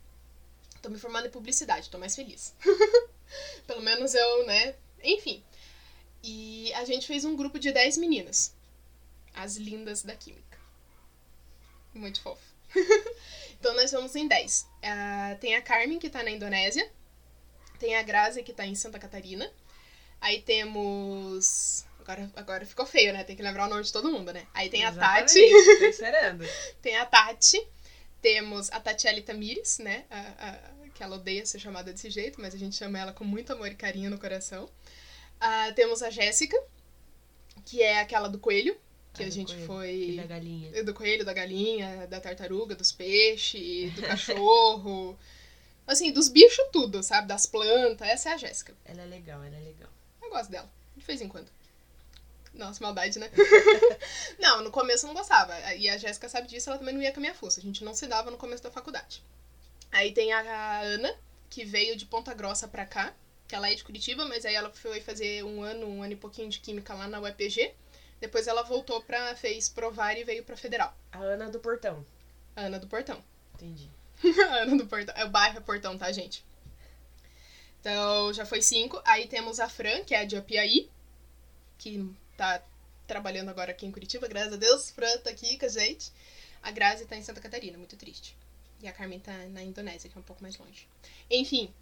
Tô 0.83 0.91
me 0.91 0.99
formando 0.99 1.27
em 1.27 1.31
publicidade, 1.31 1.89
tô 1.89 1.99
mais 1.99 2.17
feliz. 2.17 2.53
Pelo 3.65 3.81
menos 3.81 4.13
eu, 4.13 4.47
né? 4.47 4.75
Enfim. 5.05 5.41
E 6.21 6.73
a 6.75 6.85
gente 6.85 7.07
fez 7.07 7.25
um 7.25 7.37
grupo 7.37 7.57
de 7.57 7.71
10 7.71 7.99
meninas. 7.99 8.53
As 9.33 9.57
lindas 9.57 10.03
da 10.03 10.17
Química. 10.17 10.59
Muito 11.95 12.21
fofo. 12.21 12.43
então 13.55 13.73
nós 13.77 13.93
vamos 13.93 14.17
em 14.17 14.27
10. 14.27 14.67
Ah, 14.83 15.37
tem 15.41 15.55
a 15.55 15.63
Carmen, 15.63 16.01
que 16.01 16.11
tá 16.11 16.25
na 16.25 16.31
Indonésia. 16.33 16.91
Tem 17.79 17.95
a 17.95 18.03
Grazi, 18.03 18.43
que 18.43 18.53
tá 18.53 18.67
em 18.67 18.75
Santa 18.75 18.99
Catarina. 18.99 19.49
Aí 20.21 20.43
temos. 20.43 21.85
Agora, 22.01 22.31
agora 22.35 22.67
ficou 22.67 22.85
feio, 22.87 23.13
né? 23.13 23.23
Tem 23.25 23.37
que 23.37 23.43
lembrar 23.43 23.67
o 23.67 23.71
nome 23.71 23.83
de 23.85 23.93
todo 23.93 24.11
mundo, 24.11 24.33
né? 24.33 24.47
Aí 24.53 24.69
tem 24.69 24.85
a 24.85 24.93
Tati. 24.93 25.39
Exatamente, 25.39 25.79
Tô 25.79 25.85
esperando. 25.87 26.45
Tem 26.83 26.97
a 26.97 27.07
Tati. 27.07 27.63
Temos 28.21 28.71
a 28.73 28.81
Tatiele 28.81 29.23
Tamires, 29.23 29.79
né? 29.79 30.05
A, 30.11 30.21
a- 30.49 30.91
que 30.95 31.03
ela 31.03 31.17
odeia 31.17 31.47
ser 31.47 31.59
chamada 31.59 31.91
desse 31.93 32.11
jeito, 32.11 32.41
mas 32.41 32.55
a 32.55 32.59
gente 32.59 32.77
chama 32.77 32.99
ela 32.99 33.13
com 33.13 33.25
muito 33.25 33.53
amor 33.53 33.69
e 33.69 33.75
carinho 33.75 34.11
no 34.11 34.19
coração. 34.19 34.69
Ah, 35.41 35.73
temos 35.75 36.03
a 36.03 36.11
Jéssica, 36.11 36.55
que 37.65 37.81
é 37.83 38.01
aquela 38.01 38.29
do 38.29 38.39
coelho, 38.39 38.77
que 39.15 39.23
Ah, 39.23 39.27
a 39.27 39.31
gente 39.31 39.53
coelho. 39.55 39.67
foi. 39.67 39.95
E 39.95 40.17
da 40.17 40.27
galinha. 40.27 40.85
Do 40.85 40.93
coelho, 40.93 41.25
da 41.25 41.33
galinha, 41.33 42.07
da 42.07 42.21
tartaruga, 42.21 42.75
dos 42.75 42.93
peixes, 42.93 43.95
do 43.95 44.03
cachorro. 44.03 45.19
Assim, 45.87 46.13
dos 46.13 46.29
bichos 46.29 46.67
tudo, 46.71 47.03
sabe? 47.03 47.27
Das 47.29 47.47
plantas. 47.47 48.07
Essa 48.07 48.31
é 48.31 48.33
a 48.35 48.37
Jéssica. 48.37 48.75
Ela 48.85 49.03
é 49.03 49.07
legal, 49.07 49.43
ela 49.43 49.57
é 49.57 49.61
legal. 49.61 49.89
Gosto 50.31 50.51
dela, 50.51 50.71
de 50.97 51.05
vez 51.05 51.21
em 51.21 51.29
quando. 51.29 51.51
Nossa, 52.55 52.83
maldade, 52.83 53.19
né? 53.19 53.31
não, 54.39 54.63
no 54.63 54.71
começo 54.71 55.05
eu 55.05 55.09
não 55.09 55.15
gostava. 55.15 55.59
E 55.75 55.89
a 55.89 55.97
Jéssica 55.97 56.29
sabe 56.29 56.49
disso, 56.49 56.69
ela 56.69 56.79
também 56.79 56.95
não 56.95 57.03
ia 57.03 57.13
com 57.13 57.19
a 57.19 57.21
minha 57.21 57.35
força. 57.35 57.61
A 57.61 57.63
gente 57.63 57.85
não 57.85 57.95
se 57.95 58.07
dava 58.07 58.31
no 58.31 58.37
começo 58.37 58.63
da 58.63 58.71
faculdade. 58.71 59.23
Aí 59.93 60.13
tem 60.13 60.33
a 60.33 60.81
Ana, 60.81 61.15
que 61.49 61.65
veio 61.65 61.97
de 61.97 62.07
Ponta 62.07 62.33
Grossa 62.35 62.69
pra 62.69 62.87
cá, 62.87 63.13
que 63.49 63.55
ela 63.55 63.69
é 63.69 63.75
de 63.75 63.85
Curitiba, 63.85 64.25
mas 64.25 64.45
aí 64.45 64.55
ela 64.55 64.71
foi 64.71 65.01
fazer 65.01 65.45
um 65.45 65.63
ano, 65.63 65.87
um 65.87 66.03
ano 66.03 66.13
e 66.13 66.17
pouquinho 66.17 66.49
de 66.49 66.61
química 66.61 66.95
lá 66.95 67.09
na 67.09 67.21
UEPG. 67.21 67.75
Depois 68.21 68.47
ela 68.47 68.63
voltou 68.63 69.03
pra. 69.03 69.35
fez 69.35 69.69
provar 69.69 70.17
e 70.17 70.25
veio 70.25 70.45
pra 70.45 70.57
Federal. 70.57 70.95
A 71.11 71.19
Ana 71.19 71.49
do 71.49 71.59
Portão. 71.59 72.05
A 72.55 72.63
Ana 72.63 72.79
do 72.79 72.87
Portão. 72.87 73.23
Entendi. 73.55 73.91
A 74.49 74.57
Ana 74.63 74.77
do 74.77 74.87
Portão. 74.87 75.15
É 75.17 75.25
o 75.25 75.31
bairro 75.31 75.59
é 75.59 75.61
Portão, 75.61 75.97
tá, 75.97 76.13
gente? 76.13 76.45
Então, 77.81 78.33
já 78.33 78.45
foi 78.45 78.63
cinco. 78.63 79.01
Aí 79.05 79.27
temos 79.27 79.59
a 79.59 79.69
Fran, 79.69 80.05
que 80.05 80.15
é 80.15 80.21
a 80.21 80.25
de 80.25 80.37
Apiaí, 80.37 80.91
que 81.79 82.09
tá 82.37 82.63
trabalhando 83.07 83.49
agora 83.49 83.73
aqui 83.73 83.87
em 83.87 83.91
Curitiba, 83.91 84.29
graças 84.29 84.53
a 84.53 84.57
Deus. 84.57 84.91
Fran 84.91 85.19
tá 85.19 85.31
aqui 85.31 85.59
com 85.59 85.67
a 85.67 85.69
gente. 85.69 86.13
A 86.63 86.71
Grazi 86.71 87.07
tá 87.07 87.17
em 87.17 87.23
Santa 87.23 87.41
Catarina, 87.41 87.79
muito 87.79 87.97
triste. 87.97 88.37
E 88.83 88.89
a 88.89 88.93
Carmen 88.93 89.19
tá 89.19 89.33
na 89.49 89.63
Indonésia, 89.63 90.09
que 90.09 90.17
é 90.17 90.21
um 90.21 90.25
pouco 90.25 90.43
mais 90.43 90.57
longe. 90.59 90.87
Enfim, 91.31 91.73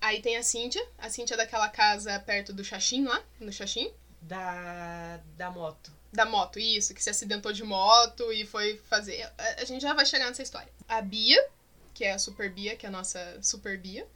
aí 0.00 0.20
tem 0.20 0.36
a 0.36 0.42
Cíntia. 0.42 0.84
A 0.98 1.08
Cíntia 1.08 1.34
é 1.34 1.36
daquela 1.36 1.68
casa 1.68 2.18
perto 2.20 2.52
do 2.52 2.64
Xaxim 2.64 3.04
lá, 3.04 3.24
no 3.40 3.52
Xaxim. 3.52 3.92
Da, 4.20 5.20
da 5.36 5.50
moto. 5.50 5.92
Da 6.12 6.24
moto, 6.24 6.58
isso, 6.58 6.94
que 6.94 7.02
se 7.02 7.10
acidentou 7.10 7.52
de 7.52 7.64
moto 7.64 8.32
e 8.32 8.46
foi 8.46 8.78
fazer. 8.88 9.22
A, 9.38 9.62
a 9.62 9.64
gente 9.64 9.82
já 9.82 9.94
vai 9.94 10.06
chegar 10.06 10.26
nessa 10.26 10.42
história. 10.42 10.72
A 10.88 11.00
Bia, 11.00 11.44
que 11.92 12.04
é 12.04 12.12
a 12.12 12.18
Super 12.18 12.50
Bia, 12.50 12.76
que 12.76 12.86
é 12.86 12.88
a 12.88 12.92
nossa 12.92 13.38
Super 13.42 13.78
Bia, 13.78 14.06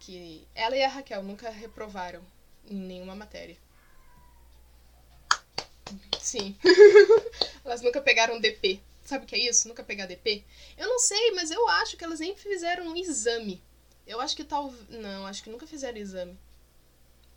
que 0.00 0.46
ela 0.54 0.76
e 0.76 0.82
a 0.82 0.88
Raquel 0.88 1.22
nunca 1.22 1.50
reprovaram 1.50 2.22
em 2.66 2.76
nenhuma 2.76 3.14
matéria. 3.14 3.56
Sim. 6.20 6.56
elas 7.64 7.80
nunca 7.80 8.00
pegaram 8.00 8.40
DP. 8.40 8.80
Sabe 9.04 9.24
o 9.24 9.26
que 9.26 9.34
é 9.34 9.38
isso? 9.38 9.68
Nunca 9.68 9.82
pegar 9.82 10.06
DP? 10.06 10.44
Eu 10.76 10.86
não 10.86 10.98
sei, 10.98 11.30
mas 11.32 11.50
eu 11.50 11.66
acho 11.68 11.96
que 11.96 12.04
elas 12.04 12.20
nem 12.20 12.36
fizeram 12.36 12.88
um 12.88 12.96
exame. 12.96 13.62
Eu 14.06 14.20
acho 14.20 14.36
que 14.36 14.44
tal. 14.44 14.72
Não, 14.88 15.26
acho 15.26 15.42
que 15.42 15.50
nunca 15.50 15.66
fizeram 15.66 15.98
exame 15.98 16.38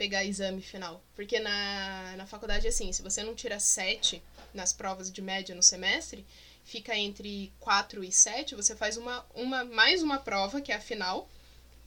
pegar 0.01 0.25
exame 0.25 0.63
final. 0.63 0.99
Porque 1.15 1.39
na, 1.39 2.15
na 2.17 2.25
faculdade, 2.25 2.67
assim, 2.67 2.91
se 2.91 3.03
você 3.03 3.21
não 3.21 3.35
tira 3.35 3.59
7 3.59 4.19
nas 4.51 4.73
provas 4.73 5.11
de 5.11 5.21
média 5.21 5.53
no 5.53 5.61
semestre, 5.61 6.25
fica 6.63 6.97
entre 6.97 7.53
4 7.59 8.03
e 8.03 8.11
7, 8.11 8.55
você 8.55 8.75
faz 8.75 8.97
uma, 8.97 9.23
uma 9.35 9.63
mais 9.63 10.01
uma 10.01 10.17
prova, 10.17 10.59
que 10.59 10.71
é 10.71 10.75
a 10.75 10.81
final, 10.81 11.29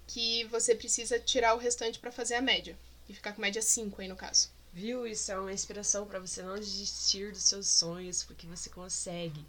que 0.07 0.45
você 0.45 0.75
precisa 0.75 1.19
tirar 1.19 1.55
o 1.55 1.59
restante 1.59 1.99
pra 1.99 2.13
fazer 2.13 2.35
a 2.35 2.43
média. 2.43 2.77
E 3.09 3.15
ficar 3.15 3.33
com 3.33 3.43
média 3.43 3.61
5 3.61 4.01
aí 4.01 4.09
no 4.09 4.17
caso. 4.17 4.51
Viu? 4.73 5.07
Isso 5.07 5.31
é 5.31 5.39
uma 5.39 5.53
inspiração 5.53 6.07
pra 6.07 6.19
você 6.19 6.43
não 6.43 6.59
desistir 6.59 7.31
dos 7.31 7.43
seus 7.43 7.69
sonhos, 7.69 8.25
porque 8.25 8.47
você 8.47 8.69
consegue. 8.71 9.45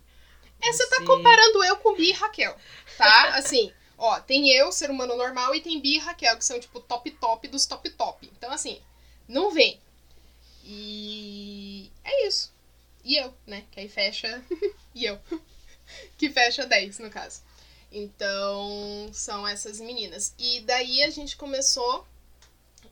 É, 0.61 0.71
você 0.71 0.87
tá 0.87 1.03
comparando 1.05 1.63
eu 1.63 1.77
com 1.77 1.95
Bia 1.95 2.09
e 2.09 2.13
Raquel, 2.13 2.55
tá? 2.97 3.29
Assim, 3.35 3.73
ó, 3.97 4.19
tem 4.19 4.51
eu, 4.51 4.71
ser 4.71 4.89
humano 4.89 5.17
normal, 5.17 5.55
e 5.55 5.61
tem 5.61 5.79
Bia 5.79 5.97
e 5.97 5.99
Raquel, 5.99 6.37
que 6.37 6.45
são, 6.45 6.59
tipo, 6.59 6.79
top 6.79 7.09
top 7.11 7.47
dos 7.47 7.65
top 7.65 7.89
top. 7.91 8.29
Então, 8.37 8.51
assim, 8.51 8.81
não 9.27 9.51
vem. 9.51 9.79
E 10.63 11.91
é 12.03 12.27
isso. 12.27 12.53
E 13.03 13.15
eu, 13.15 13.33
né? 13.45 13.63
Que 13.71 13.79
aí 13.79 13.89
fecha. 13.89 14.43
e 14.93 15.05
eu. 15.05 15.19
que 16.17 16.29
fecha 16.29 16.65
10, 16.65 16.99
no 16.99 17.09
caso. 17.09 17.41
Então, 17.91 19.09
são 19.13 19.47
essas 19.47 19.79
meninas. 19.79 20.33
E 20.37 20.61
daí 20.61 21.03
a 21.03 21.09
gente 21.09 21.37
começou 21.37 22.05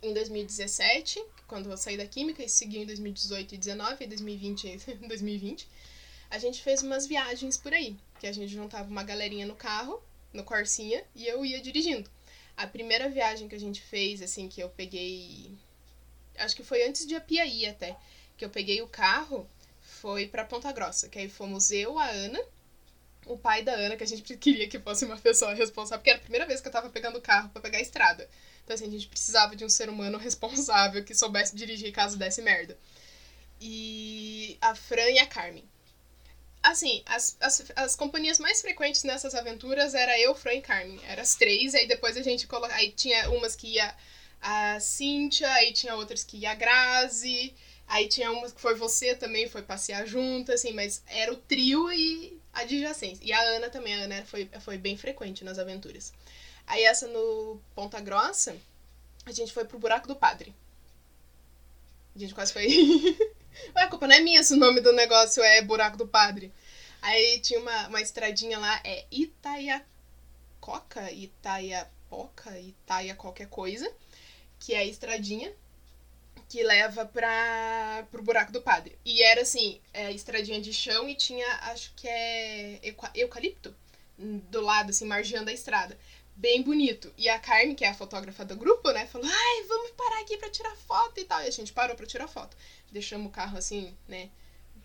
em 0.02 0.14
2017, 0.14 1.24
quando 1.48 1.70
eu 1.70 1.78
saí 1.78 1.98
da 1.98 2.06
química, 2.06 2.44
e 2.44 2.50
seguiu 2.50 2.82
em 2.82 2.86
2018 2.86 3.56
e 3.56 3.58
2019, 3.58 4.04
e 4.04 4.08
2020 4.08 4.68
e 4.68 5.08
2020. 5.08 5.68
A 6.30 6.40
gente 6.40 6.64
fez 6.64 6.82
umas 6.82 7.06
viagens 7.06 7.58
por 7.58 7.72
aí, 7.76 7.96
que 8.20 8.26
a 8.26 8.32
gente 8.32 8.52
juntava 8.52 8.90
uma 8.90 9.04
galerinha 9.04 9.46
no 9.46 9.54
carro, 9.54 10.02
no 10.34 10.44
Corsinha, 10.44 11.04
e 11.14 11.28
eu 11.28 11.46
ia 11.46 11.62
dirigindo. 11.62 12.10
A 12.58 12.66
primeira 12.66 13.08
viagem 13.08 13.48
que 13.48 13.54
a 13.54 13.60
gente 13.60 13.80
fez, 13.80 14.20
assim, 14.20 14.50
que 14.50 14.60
eu 14.60 14.68
peguei. 14.68 15.52
Acho 16.40 16.56
que 16.56 16.64
foi 16.64 16.88
antes 16.88 17.06
de 17.06 17.14
Apiaí 17.14 17.68
até. 17.68 17.96
Que 18.36 18.44
eu 18.44 18.50
peguei 18.50 18.82
o 18.82 18.88
carro, 18.88 19.48
foi 19.80 20.26
pra 20.26 20.44
Ponta 20.44 20.72
Grossa. 20.72 21.08
Que 21.08 21.20
aí 21.20 21.30
fomos 21.30 21.70
eu, 21.70 22.00
a 22.00 22.08
Ana, 22.08 22.44
o 23.26 23.38
pai 23.38 23.64
da 23.64 23.74
Ana, 23.74 23.96
que 23.96 24.04
a 24.04 24.08
gente 24.08 24.22
queria 24.38 24.68
que 24.68 24.80
fosse 24.80 25.06
uma 25.06 25.18
pessoa 25.18 25.54
responsável, 25.54 26.00
porque 26.00 26.10
era 26.10 26.20
a 26.20 26.24
primeira 26.24 26.46
vez 26.46 26.62
que 26.62 26.68
eu 26.68 26.72
tava 26.72 26.90
pegando 26.90 27.18
o 27.18 27.22
carro 27.22 27.50
pra 27.50 27.62
pegar 27.62 27.78
a 27.78 27.82
estrada. 27.82 28.30
Então, 28.64 28.74
assim, 28.76 28.88
a 28.88 28.92
gente 28.92 29.08
precisava 29.08 29.56
de 29.56 29.66
um 29.66 29.70
ser 29.70 29.90
humano 29.90 30.18
responsável 30.20 31.04
que 31.04 31.14
soubesse 31.14 31.56
dirigir 31.56 31.92
caso 31.92 32.18
desse 32.18 32.42
merda. 32.42 32.78
E 33.60 34.58
a 34.62 34.76
Fran 34.76 35.10
e 35.10 35.20
a 35.20 35.26
Carmen. 35.26 35.64
Assim, 36.62 37.04
as, 37.06 37.36
as, 37.42 37.72
as 37.76 37.96
companhias 37.96 38.40
mais 38.40 38.62
frequentes 38.62 39.04
nessas 39.04 39.36
aventuras 39.36 39.94
era 39.94 40.18
eu, 40.20 40.34
Fran 40.34 40.54
e 40.54 40.62
Carmen. 40.62 41.00
Era 41.08 41.22
as 41.22 41.36
três, 41.36 41.76
aí 41.76 41.88
depois 41.88 42.16
a 42.16 42.22
gente 42.22 42.48
coloca. 42.48 42.74
Aí 42.74 42.92
tinha 42.92 43.30
umas 43.32 43.56
que 43.56 43.68
ia 43.68 43.94
a 44.42 44.80
Cíntia, 44.80 45.50
aí 45.54 45.72
tinha 45.72 45.96
outras 45.96 46.24
que 46.24 46.38
ia 46.38 46.52
a 46.52 46.56
Grazi, 46.56 47.54
aí 47.88 48.08
tinha 48.08 48.32
umas 48.32 48.52
que 48.52 48.62
foi 48.62 48.76
você 48.76 49.16
também, 49.16 49.48
foi 49.48 49.62
passear 49.62 50.06
junto, 50.06 50.52
assim, 50.52 50.74
mas 50.74 51.02
era 51.08 51.32
o 51.32 51.38
trio 51.38 51.92
e 51.92 52.33
adjacência. 52.54 53.24
E 53.24 53.34
a 53.34 53.42
Ana 53.42 53.70
também, 53.70 53.96
a 53.96 54.04
Ana 54.04 54.26
foi, 54.26 54.50
foi 54.62 54.78
bem 54.78 54.96
frequente 54.96 55.44
nas 55.44 55.60
aventuras. 55.60 56.14
Aí 56.66 56.84
essa 56.84 57.08
no 57.08 57.60
Ponta 57.76 58.00
Grossa, 58.00 58.56
a 59.26 59.32
gente 59.32 59.52
foi 59.52 59.66
pro 59.66 59.80
Buraco 59.80 60.08
do 60.08 60.16
Padre. 60.16 60.54
A 62.16 62.20
gente 62.20 62.34
quase 62.34 62.54
foi. 62.54 62.68
Ué, 63.76 63.84
a 63.84 63.88
culpa 63.88 64.08
não 64.08 64.16
é 64.16 64.20
minha 64.20 64.44
se 64.44 64.54
o 64.54 64.58
nome 64.58 64.82
do 64.82 64.94
negócio 64.94 65.44
é 65.44 65.62
Buraco 65.62 65.98
do 65.98 66.08
Padre. 66.08 66.54
Aí 67.02 67.40
tinha 67.40 67.60
uma, 67.60 67.88
uma 67.88 68.02
estradinha 68.02 68.58
lá, 68.58 68.80
é 68.84 69.06
Itaiacoca, 69.12 71.12
Itaiapoca, 71.12 72.58
Itaia 72.60 73.16
qualquer 73.16 73.50
coisa, 73.50 73.92
que 74.60 74.74
é 74.74 74.80
a 74.80 74.86
estradinha 74.86 75.54
que 76.54 76.62
leva 76.62 77.04
pra, 77.04 78.06
pro 78.12 78.22
Buraco 78.22 78.52
do 78.52 78.62
Padre. 78.62 78.96
E 79.04 79.24
era 79.24 79.42
assim, 79.42 79.82
é, 79.92 80.12
estradinha 80.12 80.62
de 80.62 80.72
chão 80.72 81.10
e 81.10 81.16
tinha, 81.16 81.48
acho 81.72 81.92
que 81.96 82.08
é 82.08 82.80
eucalipto 83.16 83.76
do 84.20 84.62
lado, 84.62 84.92
assim, 84.92 85.04
margeando 85.04 85.50
a 85.50 85.54
estrada 85.54 85.98
bem 86.36 86.62
bonito. 86.62 87.12
E 87.18 87.28
a 87.28 87.40
Carmen, 87.40 87.74
que 87.74 87.84
é 87.84 87.90
a 87.90 87.96
fotógrafa 87.96 88.46
do 88.46 88.56
grupo, 88.56 88.92
né, 88.92 89.08
falou: 89.08 89.28
ai, 89.28 89.64
vamos 89.68 89.92
parar 89.98 90.22
aqui 90.22 90.38
pra 90.38 90.48
tirar 90.48 90.76
foto 90.76 91.20
e 91.20 91.26
tal. 91.26 91.42
E 91.42 91.48
a 91.48 91.52
gente 91.52 91.74
parou 91.74 91.96
pra 91.96 92.06
tirar 92.06 92.28
foto. 92.28 92.56
Deixamos 92.92 93.26
o 93.30 93.32
carro 93.32 93.58
assim, 93.58 93.98
né, 94.08 94.30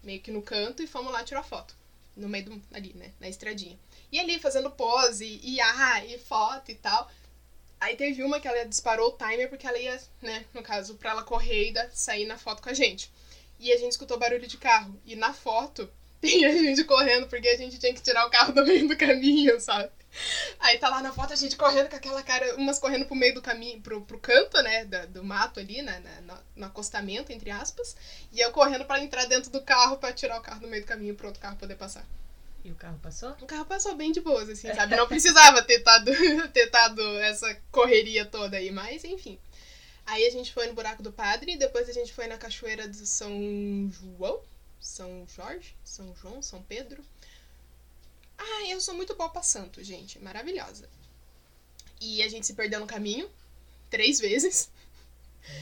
meio 0.02 0.22
que 0.22 0.30
no 0.30 0.40
canto 0.40 0.82
e 0.82 0.86
fomos 0.86 1.12
lá 1.12 1.22
tirar 1.22 1.42
foto. 1.42 1.76
No 2.16 2.30
meio 2.30 2.46
do, 2.46 2.62
ali, 2.72 2.94
né, 2.94 3.12
na 3.20 3.28
estradinha. 3.28 3.78
E 4.10 4.18
ali 4.18 4.38
fazendo 4.38 4.70
pose 4.70 5.38
e 5.42 5.60
ah, 5.60 6.02
e 6.02 6.16
foto 6.16 6.70
e 6.70 6.74
tal. 6.76 7.10
Aí 7.80 7.96
teve 7.96 8.22
uma 8.22 8.40
que 8.40 8.48
ela 8.48 8.64
disparou 8.64 9.10
o 9.10 9.16
timer 9.16 9.48
porque 9.48 9.66
ela 9.66 9.78
ia, 9.78 10.00
né, 10.20 10.44
no 10.52 10.62
caso, 10.62 10.94
pra 10.94 11.10
ela 11.10 11.22
correr 11.22 11.70
e 11.70 11.90
sair 11.92 12.26
na 12.26 12.36
foto 12.36 12.62
com 12.62 12.70
a 12.70 12.74
gente. 12.74 13.10
E 13.58 13.72
a 13.72 13.76
gente 13.76 13.92
escutou 13.92 14.18
barulho 14.18 14.46
de 14.46 14.56
carro. 14.56 15.00
E 15.04 15.14
na 15.14 15.32
foto 15.32 15.90
tem 16.20 16.44
a 16.44 16.52
gente 16.52 16.84
correndo 16.84 17.28
porque 17.28 17.48
a 17.48 17.56
gente 17.56 17.78
tinha 17.78 17.94
que 17.94 18.02
tirar 18.02 18.26
o 18.26 18.30
carro 18.30 18.52
do 18.52 18.64
meio 18.66 18.88
do 18.88 18.96
caminho, 18.96 19.60
sabe? 19.60 19.90
Aí 20.58 20.78
tá 20.78 20.88
lá 20.88 21.02
na 21.02 21.12
foto 21.12 21.32
a 21.32 21.36
gente 21.36 21.56
correndo 21.56 21.88
com 21.88 21.96
aquela 21.96 22.22
cara, 22.22 22.56
umas 22.56 22.78
correndo 22.78 23.04
pro 23.04 23.14
meio 23.14 23.34
do 23.34 23.42
caminho, 23.42 23.80
pro, 23.80 24.00
pro 24.02 24.18
canto, 24.18 24.60
né, 24.62 24.84
do, 24.84 25.22
mato 25.22 25.60
ali, 25.60 25.82
né, 25.82 26.02
no, 26.22 26.34
no, 26.56 26.66
acostamento, 26.66 27.30
entre 27.30 27.50
aspas, 27.50 27.94
e 28.32 28.40
eu 28.40 28.50
correndo 28.50 28.84
para 28.84 29.02
entrar 29.02 29.26
dentro 29.26 29.50
do 29.50 29.60
carro 29.62 29.98
para 29.98 30.12
tirar 30.12 30.38
o 30.38 30.42
carro 30.42 30.60
do 30.60 30.68
meio 30.68 30.82
do 30.82 30.88
caminho 30.88 31.14
pro 31.14 31.26
outro 31.26 31.40
carro 31.40 31.56
poder 31.56 31.76
passar. 31.76 32.04
E 32.68 32.70
o 32.70 32.74
carro 32.74 32.98
passou? 32.98 33.30
O 33.40 33.46
carro 33.46 33.64
passou 33.64 33.94
bem 33.96 34.12
de 34.12 34.20
boas, 34.20 34.46
assim, 34.46 34.68
sabe? 34.74 34.94
Não 34.94 35.08
precisava 35.08 35.62
ter 35.62 35.80
tado, 35.80 36.12
ter 36.52 36.66
tado 36.66 37.00
essa 37.20 37.54
correria 37.72 38.26
toda 38.26 38.58
aí, 38.58 38.70
mas 38.70 39.04
enfim. 39.04 39.38
Aí 40.04 40.26
a 40.26 40.30
gente 40.30 40.52
foi 40.52 40.66
no 40.66 40.74
Buraco 40.74 41.02
do 41.02 41.10
Padre, 41.10 41.56
depois 41.56 41.88
a 41.88 41.94
gente 41.94 42.12
foi 42.12 42.26
na 42.26 42.36
Cachoeira 42.36 42.86
do 42.86 43.06
São 43.06 43.32
João, 43.90 44.42
São 44.78 45.26
Jorge, 45.34 45.74
São 45.82 46.14
João, 46.14 46.42
São 46.42 46.62
Pedro. 46.62 47.02
Ah, 48.36 48.68
eu 48.68 48.82
sou 48.82 48.92
muito 48.92 49.16
boa 49.16 49.30
pra 49.30 49.42
santo, 49.42 49.82
gente. 49.82 50.18
Maravilhosa. 50.18 50.90
E 51.98 52.22
a 52.22 52.28
gente 52.28 52.46
se 52.46 52.52
perdeu 52.52 52.80
no 52.80 52.86
caminho 52.86 53.30
três 53.88 54.20
vezes. 54.20 54.70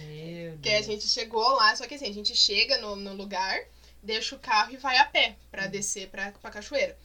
Meu 0.09 0.51
Deus. 0.51 0.61
Que 0.61 0.71
a 0.71 0.83
gente 0.83 1.07
chegou 1.07 1.55
lá, 1.55 1.77
só 1.77 1.87
que 1.87 1.95
assim, 1.95 2.09
a 2.09 2.13
gente 2.13 2.35
chega 2.35 2.79
no, 2.79 2.97
no 2.97 3.15
lugar, 3.15 3.65
deixa 4.07 4.35
o 4.35 4.39
carro 4.39 4.73
e 4.73 4.77
vai 4.77 4.97
a 4.97 5.05
pé 5.05 5.37
pra 5.51 5.65
uhum. 5.65 5.71
descer 5.71 6.09
pra, 6.09 6.33
pra 6.33 6.51
cachoeira. 6.51 6.97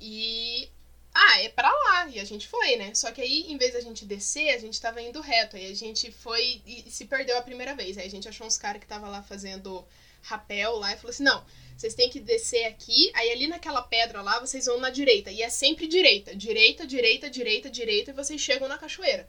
E. 0.00 0.68
Ah, 1.12 1.42
é 1.42 1.48
pra 1.48 1.70
lá. 1.70 2.08
E 2.08 2.20
a 2.20 2.24
gente 2.24 2.46
foi, 2.46 2.76
né? 2.76 2.92
Só 2.94 3.10
que 3.12 3.20
aí, 3.20 3.46
em 3.48 3.56
vez 3.56 3.72
da 3.72 3.80
gente 3.80 4.04
descer, 4.04 4.50
a 4.50 4.58
gente 4.58 4.80
tava 4.80 5.00
indo 5.00 5.20
reto. 5.20 5.56
Aí 5.56 5.70
a 5.70 5.74
gente 5.74 6.10
foi 6.10 6.60
e, 6.66 6.84
e 6.86 6.90
se 6.90 7.04
perdeu 7.06 7.38
a 7.38 7.42
primeira 7.42 7.74
vez. 7.74 7.96
Aí 7.96 8.06
a 8.06 8.10
gente 8.10 8.28
achou 8.28 8.46
uns 8.46 8.58
caras 8.58 8.80
que 8.80 8.86
tava 8.86 9.08
lá 9.08 9.22
fazendo 9.22 9.84
rapel 10.22 10.76
lá 10.76 10.92
e 10.92 10.96
falou 10.96 11.10
assim: 11.10 11.22
não, 11.22 11.44
vocês 11.76 11.94
têm 11.94 12.10
que 12.10 12.20
descer 12.20 12.64
aqui, 12.66 13.10
aí 13.14 13.30
ali 13.30 13.46
naquela 13.46 13.82
pedra 13.82 14.22
lá 14.22 14.40
vocês 14.40 14.66
vão 14.66 14.78
na 14.78 14.90
direita. 14.90 15.30
E 15.30 15.42
é 15.42 15.48
sempre 15.48 15.86
direita. 15.86 16.34
Direita, 16.34 16.86
direita, 16.86 17.30
direita, 17.30 17.70
direita, 17.70 18.10
e 18.10 18.14
vocês 18.14 18.40
chegam 18.40 18.68
na 18.68 18.78
cachoeira. 18.78 19.28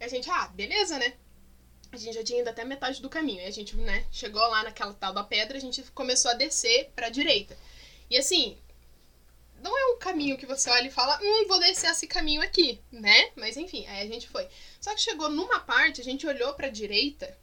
E 0.00 0.04
a 0.04 0.08
gente, 0.08 0.30
ah, 0.30 0.48
beleza, 0.48 0.98
né? 0.98 1.14
A 1.92 1.96
gente 1.96 2.14
já 2.14 2.24
tinha 2.24 2.40
ido 2.40 2.50
até 2.50 2.64
metade 2.64 3.00
do 3.00 3.08
caminho. 3.08 3.40
E 3.40 3.46
a 3.46 3.50
gente, 3.50 3.76
né, 3.76 4.06
chegou 4.10 4.42
lá 4.48 4.62
naquela 4.62 4.92
tal 4.94 5.12
da 5.12 5.22
pedra, 5.22 5.56
a 5.56 5.60
gente 5.60 5.82
começou 5.92 6.30
a 6.30 6.34
descer 6.34 6.90
pra 6.94 7.08
direita. 7.08 7.56
E 8.10 8.16
assim, 8.16 8.58
não 9.60 9.76
é 9.76 9.94
um 9.94 9.98
caminho 9.98 10.36
que 10.36 10.46
você 10.46 10.70
olha 10.70 10.86
e 10.86 10.90
fala, 10.90 11.18
hum, 11.22 11.46
vou 11.48 11.58
descer 11.58 11.90
esse 11.90 12.06
caminho 12.06 12.42
aqui, 12.42 12.80
né? 12.92 13.30
Mas 13.34 13.56
enfim, 13.56 13.86
aí 13.86 14.06
a 14.06 14.12
gente 14.12 14.28
foi. 14.28 14.46
Só 14.80 14.94
que 14.94 15.00
chegou 15.00 15.28
numa 15.28 15.60
parte, 15.60 16.00
a 16.00 16.04
gente 16.04 16.26
olhou 16.26 16.54
pra 16.54 16.68
direita 16.68 17.36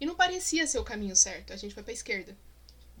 e 0.00 0.06
não 0.06 0.14
parecia 0.14 0.66
ser 0.66 0.78
o 0.78 0.84
caminho 0.84 1.14
certo. 1.14 1.52
A 1.52 1.56
gente 1.56 1.74
foi 1.74 1.82
pra 1.82 1.92
esquerda. 1.92 2.36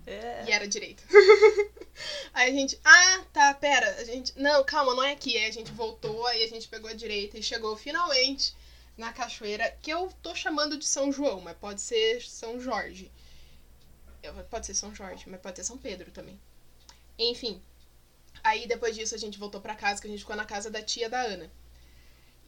É. 0.06 0.44
E 0.46 0.52
era 0.52 0.68
direito. 0.68 1.02
aí 2.32 2.50
a 2.50 2.52
gente, 2.52 2.78
ah, 2.84 3.24
tá, 3.32 3.54
pera, 3.54 3.96
a 3.96 4.04
gente, 4.04 4.32
não, 4.38 4.62
calma, 4.62 4.94
não 4.94 5.02
é 5.02 5.12
aqui. 5.12 5.36
Aí 5.36 5.46
a 5.46 5.50
gente 5.52 5.72
voltou, 5.72 6.26
aí 6.26 6.44
a 6.44 6.48
gente 6.48 6.68
pegou 6.68 6.88
a 6.88 6.94
direita 6.94 7.38
e 7.38 7.42
chegou 7.42 7.76
finalmente 7.76 8.54
na 8.96 9.12
cachoeira, 9.12 9.70
que 9.82 9.90
eu 9.90 10.10
tô 10.22 10.34
chamando 10.34 10.78
de 10.78 10.86
São 10.86 11.12
João, 11.12 11.40
mas 11.40 11.56
pode 11.56 11.80
ser 11.80 12.22
São 12.22 12.58
Jorge. 12.58 13.10
Pode 14.50 14.66
ser 14.66 14.74
São 14.74 14.94
Jorge, 14.94 15.24
mas 15.28 15.40
pode 15.40 15.56
ser 15.56 15.64
São 15.64 15.78
Pedro 15.78 16.10
também. 16.10 16.40
Enfim. 17.18 17.62
Aí 18.42 18.66
depois 18.66 18.94
disso 18.94 19.14
a 19.14 19.18
gente 19.18 19.38
voltou 19.38 19.60
para 19.60 19.74
casa, 19.74 20.00
que 20.00 20.08
a 20.08 20.10
gente 20.10 20.20
ficou 20.20 20.36
na 20.36 20.44
casa 20.44 20.70
da 20.70 20.82
tia 20.82 21.08
da 21.08 21.20
Ana. 21.20 21.50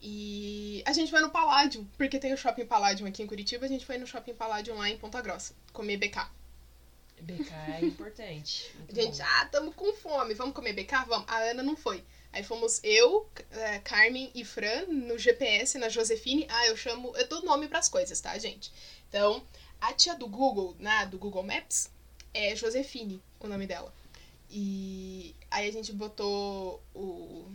E 0.00 0.82
a 0.86 0.92
gente 0.92 1.10
foi 1.10 1.20
no 1.20 1.30
Paládio, 1.30 1.88
porque 1.96 2.18
tem 2.18 2.32
o 2.32 2.36
Shopping 2.36 2.66
Paládio 2.66 3.06
aqui 3.06 3.22
em 3.22 3.26
Curitiba, 3.26 3.66
a 3.66 3.68
gente 3.68 3.84
foi 3.84 3.98
no 3.98 4.06
Shopping 4.06 4.34
Paládio 4.34 4.76
lá 4.76 4.88
em 4.88 4.96
Ponta 4.96 5.20
Grossa, 5.20 5.54
comer 5.72 5.96
BK. 5.96 6.30
BK 7.22 7.52
é 7.52 7.84
importante. 7.84 8.70
gente, 8.92 9.18
bom. 9.18 9.24
ah, 9.24 9.46
tamo 9.46 9.72
com 9.72 9.92
fome, 9.94 10.34
vamos 10.34 10.54
comer 10.54 10.72
BK? 10.72 11.04
Vamos. 11.06 11.26
A 11.28 11.38
Ana 11.38 11.62
não 11.62 11.76
foi. 11.76 12.04
Aí 12.32 12.42
fomos 12.42 12.80
eu, 12.84 13.28
é, 13.50 13.78
Carmen 13.78 14.30
e 14.34 14.44
Fran 14.44 14.86
no 14.86 15.18
GPS, 15.18 15.78
na 15.78 15.88
Josefine. 15.88 16.46
Ah, 16.48 16.66
eu 16.66 16.76
chamo. 16.76 17.16
Eu 17.16 17.26
dou 17.28 17.42
nome 17.42 17.68
pras 17.68 17.88
coisas, 17.88 18.20
tá, 18.20 18.36
gente? 18.38 18.72
Então, 19.08 19.42
a 19.80 19.92
tia 19.92 20.14
do 20.14 20.28
Google, 20.28 20.76
né, 20.78 21.06
do 21.06 21.18
Google 21.18 21.42
Maps, 21.42 21.90
é 22.34 22.54
Josefine, 22.54 23.22
o 23.40 23.46
nome 23.46 23.66
dela. 23.66 23.92
E 24.50 25.34
aí 25.50 25.68
a 25.68 25.72
gente 25.72 25.92
botou 25.92 26.82
o, 26.94 27.46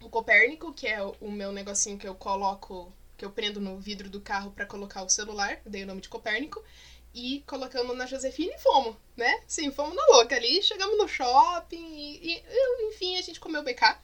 o 0.00 0.08
Copérnico, 0.08 0.72
que 0.72 0.86
é 0.86 1.02
o 1.02 1.30
meu 1.30 1.52
negocinho 1.52 1.98
que 1.98 2.06
eu 2.06 2.14
coloco, 2.14 2.92
que 3.16 3.24
eu 3.24 3.30
prendo 3.30 3.60
no 3.60 3.78
vidro 3.78 4.08
do 4.10 4.20
carro 4.20 4.50
para 4.50 4.66
colocar 4.66 5.02
o 5.02 5.08
celular, 5.08 5.60
dei 5.64 5.84
o 5.84 5.86
nome 5.86 6.00
de 6.00 6.08
Copérnico 6.08 6.62
e 7.16 7.42
colocamos 7.46 7.96
na 7.96 8.04
Josefina 8.04 8.52
e 8.54 8.58
fomos, 8.58 8.94
né? 9.16 9.40
Sim, 9.46 9.70
fomos 9.70 9.96
na 9.96 10.04
louca 10.08 10.36
ali, 10.36 10.62
chegamos 10.62 10.98
no 10.98 11.08
shopping 11.08 11.96
e, 11.96 12.36
e 12.36 12.88
enfim, 12.88 13.16
a 13.16 13.22
gente 13.22 13.40
comeu 13.40 13.64
BK. 13.64 13.96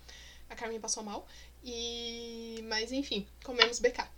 A 0.49 0.57
Carmen 0.57 0.81
passou 0.81 1.03
mal. 1.03 1.29
E. 1.63 2.65
Mas 2.67 2.91
enfim, 2.91 3.27
comemos 3.45 3.79
BK. 3.79 4.09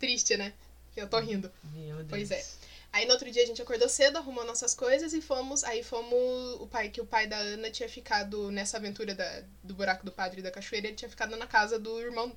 Triste, 0.00 0.36
né? 0.36 0.52
Eu 0.96 1.08
tô 1.08 1.20
rindo. 1.20 1.50
Meu 1.72 1.98
Deus. 1.98 2.08
Pois 2.08 2.30
é. 2.32 2.44
Aí 2.92 3.06
no 3.06 3.12
outro 3.12 3.30
dia 3.30 3.44
a 3.44 3.46
gente 3.46 3.62
acordou 3.62 3.88
cedo, 3.88 4.16
arrumou 4.16 4.44
nossas 4.44 4.74
coisas 4.74 5.12
e 5.12 5.20
fomos. 5.20 5.62
Aí 5.62 5.84
fomos. 5.84 6.60
O 6.60 6.66
pai, 6.66 6.88
que 6.88 7.00
o 7.00 7.06
pai 7.06 7.28
da 7.28 7.36
Ana 7.36 7.70
tinha 7.70 7.88
ficado 7.88 8.50
nessa 8.50 8.78
aventura 8.78 9.14
da, 9.14 9.44
do 9.62 9.74
buraco 9.74 10.04
do 10.04 10.10
padre 10.10 10.42
da 10.42 10.50
cachoeira, 10.50 10.88
ele 10.88 10.96
tinha 10.96 11.08
ficado 11.08 11.36
na 11.36 11.46
casa 11.46 11.78
do 11.78 12.00
irmão. 12.00 12.34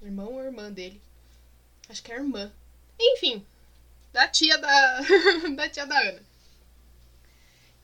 Irmão 0.00 0.34
ou 0.34 0.44
irmã 0.44 0.70
dele? 0.70 1.02
Acho 1.88 2.00
que 2.00 2.12
é 2.12 2.14
irmã. 2.14 2.52
Enfim, 2.98 3.44
da 4.12 4.28
tia 4.28 4.58
da, 4.58 5.00
da 5.56 5.68
tia 5.68 5.86
da 5.86 5.98
Ana. 5.98 6.22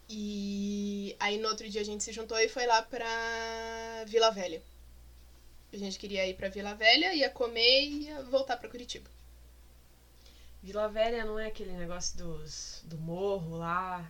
E 0.09 1.17
aí 1.19 1.39
no 1.39 1.49
outro 1.49 1.69
dia 1.69 1.81
a 1.81 1.85
gente 1.85 2.05
se 2.05 2.13
juntou 2.13 2.39
e 2.39 2.49
foi 2.49 2.67
lá 2.67 2.83
pra 2.83 4.05
Vila 4.07 4.31
Velha. 4.31 4.63
A 5.73 5.77
gente 5.77 5.99
queria 5.99 6.27
ir 6.29 6.35
pra 6.35 6.51
Vila 6.51 6.75
Velha, 6.75 7.15
ia 7.15 7.31
comer 7.31 7.85
e 7.85 8.03
ia 8.05 8.23
voltar 8.25 8.59
pra 8.59 8.69
Curitiba. 8.69 9.11
Vila 10.63 10.89
Velha 10.89 11.25
não 11.25 11.39
é 11.39 11.47
aquele 11.47 11.73
negócio 11.73 12.17
dos, 12.19 12.83
do 12.85 12.99
morro 12.99 13.57
lá, 13.57 14.07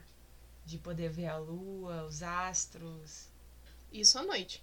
de 0.67 0.77
poder 0.77 1.09
ver 1.09 1.27
a 1.27 1.39
lua, 1.39 2.05
os 2.05 2.23
astros. 2.23 3.29
Isso 3.93 4.19
à 4.19 4.23
noite. 4.23 4.63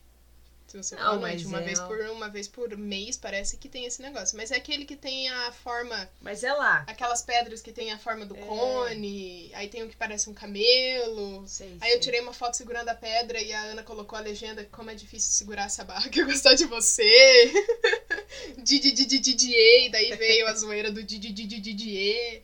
Se 0.69 0.77
você 0.77 0.95
não, 0.95 1.03
for 1.03 1.13
à 1.13 1.17
noite, 1.17 1.45
uma, 1.47 1.59
é... 1.59 1.63
vez 1.63 1.79
por, 1.79 1.99
uma 2.11 2.29
vez 2.29 2.47
por 2.47 2.77
mês, 2.77 3.17
parece 3.17 3.57
que 3.57 3.67
tem 3.67 3.85
esse 3.85 4.03
negócio. 4.03 4.37
Mas 4.37 4.51
é 4.51 4.55
aquele 4.55 4.85
que 4.85 4.95
tem 4.95 5.27
a 5.27 5.51
forma. 5.51 6.07
Mas 6.21 6.43
é 6.43 6.53
lá. 6.53 6.85
Aquelas 6.87 7.23
pedras 7.23 7.59
que 7.59 7.71
tem 7.71 7.91
a 7.91 7.97
forma 7.97 8.23
do 8.23 8.37
é. 8.37 8.41
cone. 8.41 9.51
Aí 9.55 9.67
tem 9.67 9.83
um 9.83 9.89
que 9.89 9.97
parece 9.97 10.29
um 10.29 10.33
camelo. 10.33 11.43
Sei, 11.47 11.75
aí 11.81 11.89
sei. 11.89 11.95
eu 11.95 11.99
tirei 11.99 12.21
uma 12.21 12.33
foto 12.33 12.55
segurando 12.55 12.87
a 12.87 12.93
pedra 12.93 13.41
e 13.41 13.51
a 13.51 13.61
Ana 13.63 13.81
colocou 13.81 14.15
a 14.15 14.21
legenda 14.21 14.63
como 14.65 14.91
é 14.91 14.93
difícil 14.93 15.31
segurar 15.31 15.65
essa 15.65 15.83
barra 15.83 16.07
que 16.07 16.21
eu 16.21 16.27
gostar 16.27 16.53
de 16.53 16.65
você. 16.65 17.51
Didi 18.63 18.91
Didier. 18.91 19.89
Daí 19.89 20.15
veio 20.17 20.45
a 20.45 20.53
zoeira 20.53 20.91
do 20.91 21.01
Didi 21.01 21.31
Didier. 21.31 22.43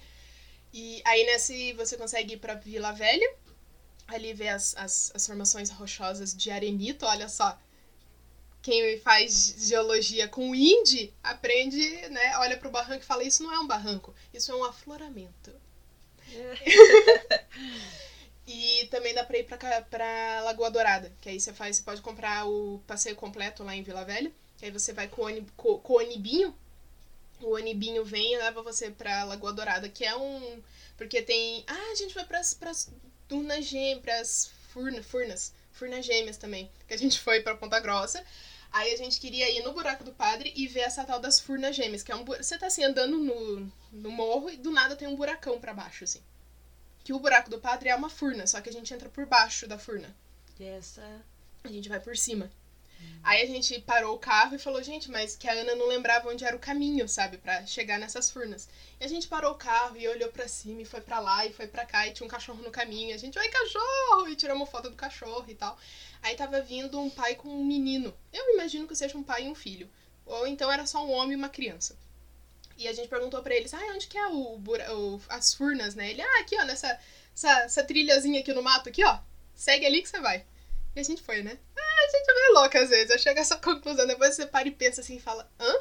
E 0.74 1.00
aí 1.06 1.24
nesse 1.28 1.74
você 1.74 1.96
consegue 1.96 2.34
ir 2.34 2.38
pra 2.38 2.56
Vila 2.56 2.92
Velha. 2.92 3.32
ali 4.08 4.34
ver 4.34 4.50
as, 4.50 4.76
as, 4.76 5.12
as 5.14 5.28
formações 5.28 5.70
rochosas 5.70 6.36
de 6.36 6.50
arenito, 6.50 7.06
olha 7.06 7.30
só. 7.30 7.56
Quem 8.66 8.98
faz 8.98 9.54
geologia 9.58 10.28
com 10.28 10.54
Indy 10.56 11.14
aprende, 11.24 11.78
né? 12.10 12.36
Olha 12.38 12.58
pro 12.58 12.70
barranco 12.70 13.04
e 13.04 13.08
fala: 13.08 13.24
Isso 13.24 13.44
não 13.44 13.54
é 13.54 13.60
um 13.60 13.68
barranco, 13.68 14.14
isso 14.34 14.52
é 14.52 14.56
um 14.56 14.64
afloramento. 14.64 15.52
e 18.48 18.86
também 18.92 19.14
dá 19.14 19.24
pra 19.24 19.38
ir 19.38 19.44
pra 19.90 20.42
Lagoa 20.42 20.70
Dourada, 20.70 21.12
que 21.22 21.30
aí 21.30 21.40
você 21.40 21.52
faz, 21.52 21.78
você 21.78 21.82
pode 21.82 22.02
comprar 22.02 22.46
o 22.46 22.80
passeio 22.86 23.16
completo 23.16 23.64
lá 23.64 23.76
em 23.76 23.82
Vila 23.82 24.04
Velha, 24.06 24.32
que 24.58 24.66
aí 24.66 24.72
você 24.72 24.94
vai 24.94 25.08
com 25.08 25.22
o, 25.22 25.26
oni- 25.26 25.46
com, 25.58 25.78
com 25.80 25.94
o 25.94 25.98
onibinho, 25.98 26.54
o 27.42 27.52
onibinho 27.56 28.04
vem 28.06 28.34
e 28.34 28.38
leva 28.38 28.62
você 28.62 28.92
pra 28.92 29.24
Lagoa 29.26 29.54
Dourada, 29.54 29.90
que 29.90 30.06
é 30.06 30.16
um... 30.16 30.62
Porque 30.98 31.22
tem... 31.22 31.64
Ah, 31.68 31.92
a 31.92 31.96
gente 31.96 32.14
vai 32.16 32.26
pras, 32.26 32.54
pras 32.54 32.90
dunas 33.30 33.66
gêmeas, 33.66 34.02
pras 34.02 34.52
furna, 34.72 35.04
furnas, 35.04 35.54
furnas 35.74 36.06
gêmeas 36.06 36.38
também, 36.38 36.70
que 36.88 36.94
a 36.94 36.98
gente 36.98 37.20
foi 37.20 37.42
pra 37.42 37.56
Ponta 37.56 37.80
Grossa. 37.80 38.24
Aí 38.78 38.94
a 38.94 38.98
gente 38.98 39.22
queria 39.22 39.50
ir 39.58 39.64
no 39.64 39.72
buraco 39.72 40.04
do 40.04 40.12
padre 40.12 40.52
e 40.54 40.68
ver 40.68 40.82
essa 40.82 41.06
tal 41.06 41.18
das 41.20 41.40
furnas 41.40 41.74
gêmeas, 41.76 42.04
que 42.04 42.12
é 42.12 42.16
um... 42.16 42.26
bu- 42.26 42.36
Você 42.36 42.58
tá 42.58 42.68
assim, 42.68 42.84
andando 42.84 43.18
no, 43.18 43.72
no 43.92 44.12
morro 44.12 44.50
e 44.50 44.58
do 44.58 44.70
nada 44.70 44.98
tem 44.98 45.08
um 45.08 45.16
buracão 45.16 45.60
pra 45.62 45.74
baixo, 45.74 46.04
assim. 46.04 46.22
Que 47.04 47.14
o 47.14 47.20
buraco 47.20 47.50
do 47.50 47.58
padre 47.60 47.88
é 47.88 47.96
uma 47.96 48.10
furna, 48.10 48.46
só 48.46 48.60
que 48.60 48.68
a 48.70 48.74
gente 48.74 48.94
entra 48.94 49.08
por 49.08 49.26
baixo 49.26 49.66
da 49.66 49.78
furna. 49.80 50.14
E 50.60 50.66
essa. 50.66 51.02
A 51.64 51.68
gente 51.70 51.88
vai 51.88 52.02
por 52.02 52.18
cima. 52.18 52.52
Aí 53.24 53.42
a 53.42 53.46
gente 53.48 53.80
parou 53.82 54.16
o 54.16 54.20
carro 54.20 54.56
e 54.56 54.60
falou, 54.60 54.84
gente, 54.84 55.10
mas 55.10 55.36
que 55.36 55.48
a 55.48 55.54
Ana 55.54 55.74
não 55.76 55.88
lembrava 55.88 56.30
onde 56.30 56.46
era 56.46 56.56
o 56.56 56.60
caminho, 56.60 57.08
sabe, 57.10 57.38
Pra 57.38 57.66
chegar 57.66 57.98
nessas 57.98 58.30
furnas. 58.30 58.70
E 59.00 59.04
a 59.06 59.08
gente 59.08 59.28
parou 59.28 59.52
o 59.54 59.58
carro 59.58 59.98
e 59.98 60.08
olhou 60.08 60.30
pra 60.30 60.48
cima 60.48 60.82
e 60.82 60.86
foi 60.86 61.02
pra 61.02 61.20
lá 61.20 61.46
e 61.46 61.52
foi 61.52 61.66
pra 61.68 61.86
cá 61.86 62.08
e 62.08 62.12
tinha 62.14 62.26
um 62.26 62.30
cachorro 62.30 62.62
no 62.62 62.70
caminho. 62.72 63.16
A 63.16 63.18
gente, 63.18 63.38
oi, 63.40 63.50
cachorro! 63.50 64.28
E 64.30 64.36
tiramos 64.36 64.70
foto 64.70 64.90
do 64.90 64.96
cachorro 64.96 65.46
e 65.48 65.56
tal. 65.56 65.78
Aí 66.22 66.36
tava 66.36 66.62
vindo 66.62 67.00
um 67.00 67.10
pai 67.10 67.36
com 67.36 67.50
um 67.50 67.66
menino. 67.66 68.14
Eu 68.32 68.54
imagino 68.54 68.88
que 68.88 68.96
seja 68.96 69.18
um 69.18 69.24
pai 69.24 69.46
e 69.46 69.50
um 69.50 69.56
filho. 69.56 69.90
Ou 70.26 70.46
então 70.48 70.72
era 70.72 70.86
só 70.86 71.04
um 71.06 71.12
homem 71.12 71.34
e 71.34 71.36
uma 71.36 71.50
criança. 71.50 71.98
E 72.78 72.88
a 72.88 72.94
gente 72.94 73.08
perguntou 73.08 73.42
pra 73.42 73.56
eles, 73.56 73.74
ah, 73.74 73.80
onde 73.96 74.08
que 74.08 74.18
é 74.18 74.28
o, 74.28 74.60
o- 74.60 75.22
as 75.30 75.54
furnas, 75.54 75.96
né? 75.96 76.12
Ele, 76.12 76.22
ah, 76.22 76.40
aqui, 76.42 76.56
ó, 76.60 76.64
nessa 76.66 77.00
essa, 77.36 77.60
essa 77.62 77.84
trilhazinha 77.84 78.40
aqui 78.40 78.54
no 78.54 78.62
mato, 78.64 78.88
aqui, 78.90 79.04
ó. 79.04 79.18
Segue 79.56 79.86
ali 79.86 80.02
que 80.02 80.10
você 80.10 80.20
vai. 80.20 80.46
E 80.96 81.00
a 81.00 81.04
gente 81.04 81.22
foi, 81.22 81.42
né? 81.44 81.58
A 81.98 82.18
gente 82.18 82.30
é 82.30 82.34
meio 82.34 82.54
louca 82.54 82.80
às 82.82 82.90
vezes. 82.90 83.10
Eu 83.10 83.20
chego 83.20 83.40
a 83.40 83.42
essa 83.42 83.58
conclusão, 83.60 84.08
depois 84.08 84.36
você 84.36 84.46
para 84.46 84.68
e 84.68 84.72
pensa 84.72 85.02
assim 85.02 85.18
e 85.18 85.22
fala, 85.22 85.50
hã? 85.60 85.74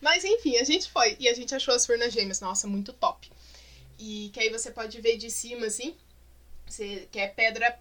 Mas 0.00 0.24
enfim, 0.24 0.56
a 0.56 0.64
gente 0.64 0.90
foi. 0.90 1.16
E 1.18 1.28
a 1.28 1.34
gente 1.34 1.54
achou 1.54 1.74
as 1.74 1.84
furnas 1.84 2.12
gêmeas. 2.12 2.40
Nossa, 2.40 2.66
muito 2.66 2.92
top. 2.92 3.30
E 3.98 4.30
que 4.32 4.40
aí 4.40 4.50
você 4.50 4.70
pode 4.70 5.00
ver 5.00 5.16
de 5.16 5.30
cima, 5.30 5.66
assim. 5.66 5.96
Você, 6.66 7.08
que 7.10 7.18
é 7.18 7.26
pedra. 7.26 7.78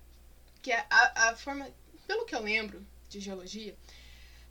Que 0.61 0.71
é 0.71 0.85
a, 0.89 1.29
a 1.29 1.35
forma. 1.35 1.69
Pelo 2.07 2.25
que 2.25 2.35
eu 2.35 2.41
lembro 2.41 2.85
de 3.09 3.19
geologia, 3.19 3.75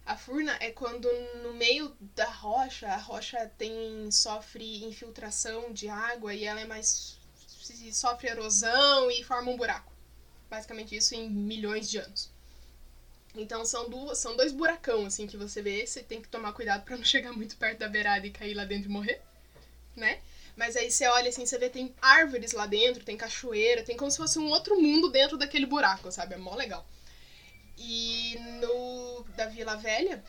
a 0.05 0.17
furna 0.17 0.57
é 0.61 0.71
quando 0.71 1.11
no 1.43 1.55
meio 1.55 1.97
da 2.15 2.29
rocha, 2.29 2.87
a 2.87 2.97
rocha 2.97 3.51
tem 3.59 4.11
sofre 4.11 4.85
infiltração 4.85 5.73
de 5.73 5.89
água 5.89 6.35
e 6.35 6.45
ela 6.45 6.61
é 6.61 6.67
mais. 6.67 7.19
sofre 7.93 8.29
erosão 8.29 9.11
e 9.11 9.25
forma 9.25 9.51
um 9.51 9.57
buraco. 9.57 9.93
Basicamente 10.49 10.95
isso 10.95 11.15
em 11.15 11.29
milhões 11.29 11.91
de 11.91 11.99
anos. 11.99 12.31
Então 13.37 13.65
são 13.65 13.89
duas, 13.89 14.19
são 14.19 14.37
dois 14.37 14.53
buracão 14.53 15.07
assim 15.07 15.27
que 15.27 15.37
você 15.37 15.61
vê, 15.61 15.87
você 15.87 16.03
tem 16.03 16.23
que 16.23 16.29
tomar 16.29 16.53
cuidado 16.53 16.85
pra 16.85 16.97
não 16.97 17.05
chegar 17.05 17.33
muito 17.33 17.57
perto 17.57 17.79
da 17.79 17.89
beirada 17.89 18.27
e 18.27 18.31
cair 18.31 18.55
lá 18.55 18.65
dentro 18.65 18.89
e 18.89 18.93
morrer, 18.93 19.21
né? 19.95 20.21
Mas 20.57 20.75
aí 20.75 20.91
você 20.91 21.07
olha 21.07 21.29
assim, 21.29 21.45
você 21.45 21.59
vê 21.59 21.69
tem 21.69 21.95
árvores 22.01 22.53
lá 22.53 22.67
dentro, 22.67 23.05
tem 23.05 23.17
cachoeira, 23.17 23.83
tem 23.83 23.97
como 23.97 24.11
se 24.11 24.17
fosse 24.17 24.39
um 24.39 24.49
outro 24.49 24.81
mundo 24.81 25.11
dentro 25.11 25.37
daquele 25.37 25.67
buraco, 25.67 26.11
sabe? 26.11 26.35
É 26.35 26.39
mó 26.39 26.55
legal. 26.55 26.87
E 27.77 28.39
no 28.61 29.25
da 29.37 29.47
Vila 29.47 29.77
Velha, 29.77 30.25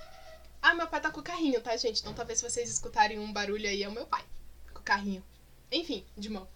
ah, 0.61 0.73
meu 0.73 0.87
pai 0.87 0.99
tá 0.99 1.09
com 1.09 1.21
o 1.21 1.23
carrinho, 1.23 1.61
tá, 1.61 1.75
gente? 1.77 2.01
Então 2.01 2.13
talvez 2.13 2.41
vocês 2.41 2.69
escutarem 2.69 3.17
um 3.19 3.31
barulho 3.31 3.69
aí 3.69 3.83
é 3.83 3.87
o 3.87 3.91
meu 3.91 4.05
pai 4.05 4.23
com 4.73 4.79
o 4.81 4.83
carrinho. 4.83 5.23
Enfim, 5.71 6.05
de 6.17 6.29
mão. 6.29 6.47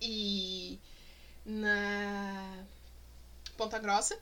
E 0.00 0.78
na 1.44 2.64
Ponta 3.56 3.78
Grossa, 3.80 4.16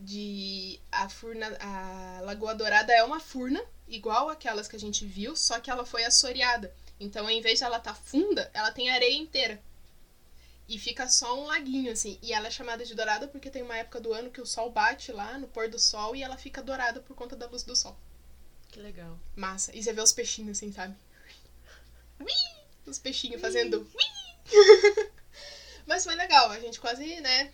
de 0.00 0.80
a 0.90 1.08
furna, 1.08 1.56
a 1.60 2.20
Lagoa 2.22 2.54
Dourada 2.54 2.92
é 2.92 3.04
uma 3.04 3.20
furna 3.20 3.62
igual 3.86 4.28
aquelas 4.28 4.66
que 4.66 4.76
a 4.76 4.80
gente 4.80 5.04
viu, 5.06 5.36
só 5.36 5.60
que 5.60 5.70
ela 5.70 5.84
foi 5.84 6.04
assoreada. 6.04 6.74
Então, 6.98 7.24
ao 7.24 7.30
invés 7.30 7.58
de 7.58 7.64
ela 7.64 7.78
estar 7.78 7.94
funda, 7.94 8.50
ela 8.54 8.70
tem 8.70 8.90
areia 8.90 9.16
inteira. 9.16 9.60
E 10.68 10.78
fica 10.78 11.08
só 11.08 11.38
um 11.38 11.46
laguinho, 11.46 11.90
assim. 11.90 12.18
E 12.22 12.32
ela 12.32 12.46
é 12.46 12.50
chamada 12.50 12.84
de 12.84 12.94
dourada 12.94 13.26
porque 13.26 13.50
tem 13.50 13.62
uma 13.62 13.76
época 13.76 14.00
do 14.00 14.12
ano 14.12 14.30
que 14.30 14.40
o 14.40 14.46
sol 14.46 14.70
bate 14.70 15.10
lá 15.10 15.36
no 15.36 15.48
pôr 15.48 15.68
do 15.68 15.78
sol 15.78 16.14
e 16.14 16.22
ela 16.22 16.36
fica 16.36 16.62
dourada 16.62 17.00
por 17.00 17.16
conta 17.16 17.34
da 17.34 17.46
luz 17.46 17.64
do 17.64 17.74
sol. 17.74 17.98
Que 18.68 18.78
legal. 18.78 19.18
Massa. 19.34 19.74
E 19.74 19.82
você 19.82 19.92
vê 19.92 20.00
os 20.00 20.12
peixinhos 20.12 20.58
assim, 20.58 20.72
sabe? 20.72 20.94
Ui! 22.20 22.26
Os 22.86 22.98
peixinhos 22.98 23.40
fazendo. 23.40 23.80
Ui! 23.80 25.10
Mas 25.86 26.04
foi 26.04 26.14
legal, 26.14 26.50
a 26.50 26.60
gente 26.60 26.78
quase, 26.78 27.20
né? 27.20 27.52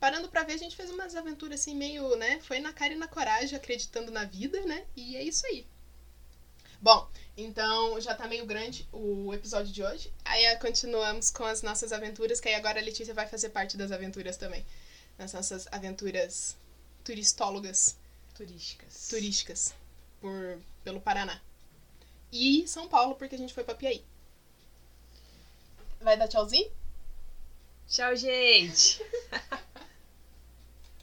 Parando 0.00 0.28
pra 0.28 0.42
ver, 0.42 0.54
a 0.54 0.58
gente 0.58 0.76
fez 0.76 0.90
umas 0.90 1.14
aventuras 1.16 1.60
assim, 1.60 1.74
meio, 1.74 2.14
né? 2.16 2.40
Foi 2.40 2.58
na 2.60 2.72
cara 2.72 2.92
e 2.92 2.96
na 2.96 3.08
coragem, 3.08 3.56
acreditando 3.56 4.10
na 4.12 4.24
vida, 4.24 4.60
né? 4.66 4.84
E 4.94 5.16
é 5.16 5.22
isso 5.22 5.46
aí. 5.46 5.66
Bom, 6.80 7.08
então 7.36 7.98
já 8.00 8.14
tá 8.14 8.28
meio 8.28 8.44
grande 8.44 8.86
o 8.92 9.32
episódio 9.32 9.72
de 9.72 9.82
hoje. 9.82 10.12
Aí 10.24 10.44
eh, 10.44 10.56
continuamos 10.56 11.30
com 11.30 11.44
as 11.44 11.62
nossas 11.62 11.92
aventuras, 11.92 12.40
que 12.40 12.48
aí 12.48 12.54
agora 12.54 12.78
a 12.78 12.82
Letícia 12.82 13.14
vai 13.14 13.26
fazer 13.26 13.48
parte 13.48 13.76
das 13.76 13.90
aventuras 13.90 14.36
também. 14.36 14.64
Nas 15.16 15.32
nossas 15.32 15.66
aventuras 15.72 16.56
turistólogas 17.02 17.96
Turísticas. 18.34 19.08
turísticas 19.08 19.74
por, 20.20 20.58
pelo 20.82 21.00
Paraná. 21.00 21.40
E 22.30 22.66
São 22.68 22.88
Paulo, 22.88 23.14
porque 23.14 23.34
a 23.36 23.38
gente 23.38 23.54
foi 23.54 23.64
pra 23.64 23.74
Piaí. 23.74 24.04
Vai 26.00 26.18
dar 26.18 26.28
tchauzinho? 26.28 26.70
Tchau, 27.88 28.14
gente! 28.16 29.00